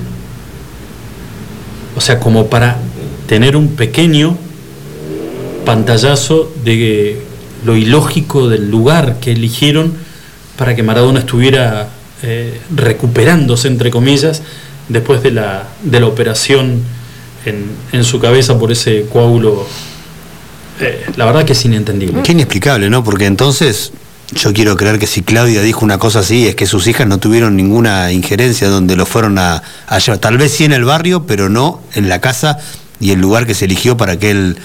[1.95, 2.77] O sea, como para
[3.27, 4.38] tener un pequeño
[5.65, 7.22] pantallazo de
[7.65, 9.93] lo ilógico del lugar que eligieron
[10.57, 11.89] para que Maradona estuviera
[12.23, 14.41] eh, recuperándose, entre comillas,
[14.89, 16.81] después de la, de la operación
[17.45, 19.65] en, en su cabeza por ese coágulo.
[20.80, 22.22] eh, la verdad que es inentendible.
[22.23, 23.03] Qué inexplicable, ¿no?
[23.03, 23.91] Porque entonces
[24.34, 27.19] yo quiero creer que si Claudia dijo una cosa así, es que sus hijas no
[27.19, 30.19] tuvieron ninguna injerencia donde lo fueron a, a llevar.
[30.19, 32.57] Tal vez sí en el barrio, pero no en la casa
[32.99, 34.57] y el lugar que se eligió para que él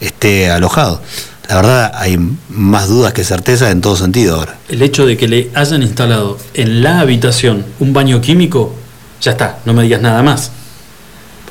[0.00, 1.00] esté alojado.
[1.48, 4.56] La verdad, hay más dudas que certezas en todo sentido ahora.
[4.68, 8.74] El hecho de que le hayan instalado en la habitación un baño químico,
[9.22, 10.50] ya está, no me digas nada más.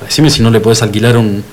[0.03, 1.43] Decime si no le podés alquilar un.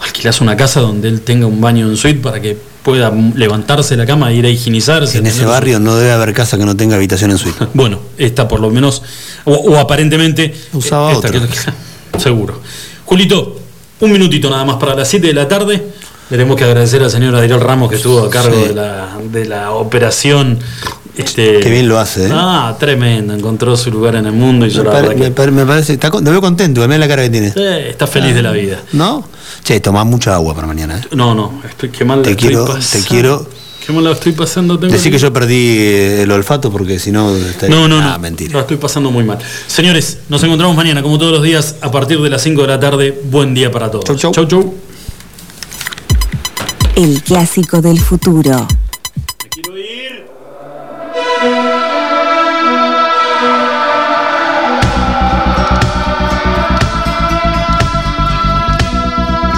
[0.00, 3.98] alquilás una casa donde él tenga un baño en suite para que pueda levantarse de
[3.98, 5.18] la cama e ir a higienizarse.
[5.18, 7.66] En ese barrio no debe haber casa que no tenga habitación en suite.
[7.74, 9.02] Bueno, esta por lo menos,
[9.44, 10.54] o, o aparentemente.
[10.72, 11.40] Usaba esta otra.
[11.48, 12.60] que- seguro.
[13.04, 13.60] Julito,
[14.00, 15.82] un minutito nada más para las 7 de la tarde.
[16.30, 18.68] Le tenemos que agradecer al señor Adriel Ramos que estuvo a cargo Sí.
[18.68, 20.58] de, la, de la operación.
[21.16, 22.30] Este, Qué bien lo hace, ¿eh?
[22.32, 26.08] Ah, tremendo, encontró su lugar en el mundo y yo Me, la me parece, está,
[26.10, 27.52] lo veo contento, mira la cara que tiene.
[27.56, 28.82] Eh, está feliz de la vida.
[28.92, 29.24] ¿No?
[29.64, 31.08] Che, tomá mucha agua para mañana, ¿eh?
[31.12, 33.06] No, no, estoy, qué mal la Te estoy quiero, te pasando.
[33.08, 33.48] quiero.
[33.86, 34.78] Qué mal la estoy pasando.
[34.78, 37.74] tengo Decir que yo perdí eh, el olfato porque si no estaría.
[37.74, 38.18] No, no, Ah, no.
[38.18, 38.52] mentira.
[38.52, 39.38] La estoy pasando muy mal.
[39.68, 42.80] Señores, nos encontramos mañana, como todos los días, a partir de las 5 de la
[42.80, 43.18] tarde.
[43.30, 44.04] Buen día para todos.
[44.16, 44.74] Chau, chau.
[46.96, 48.66] El clásico del futuro.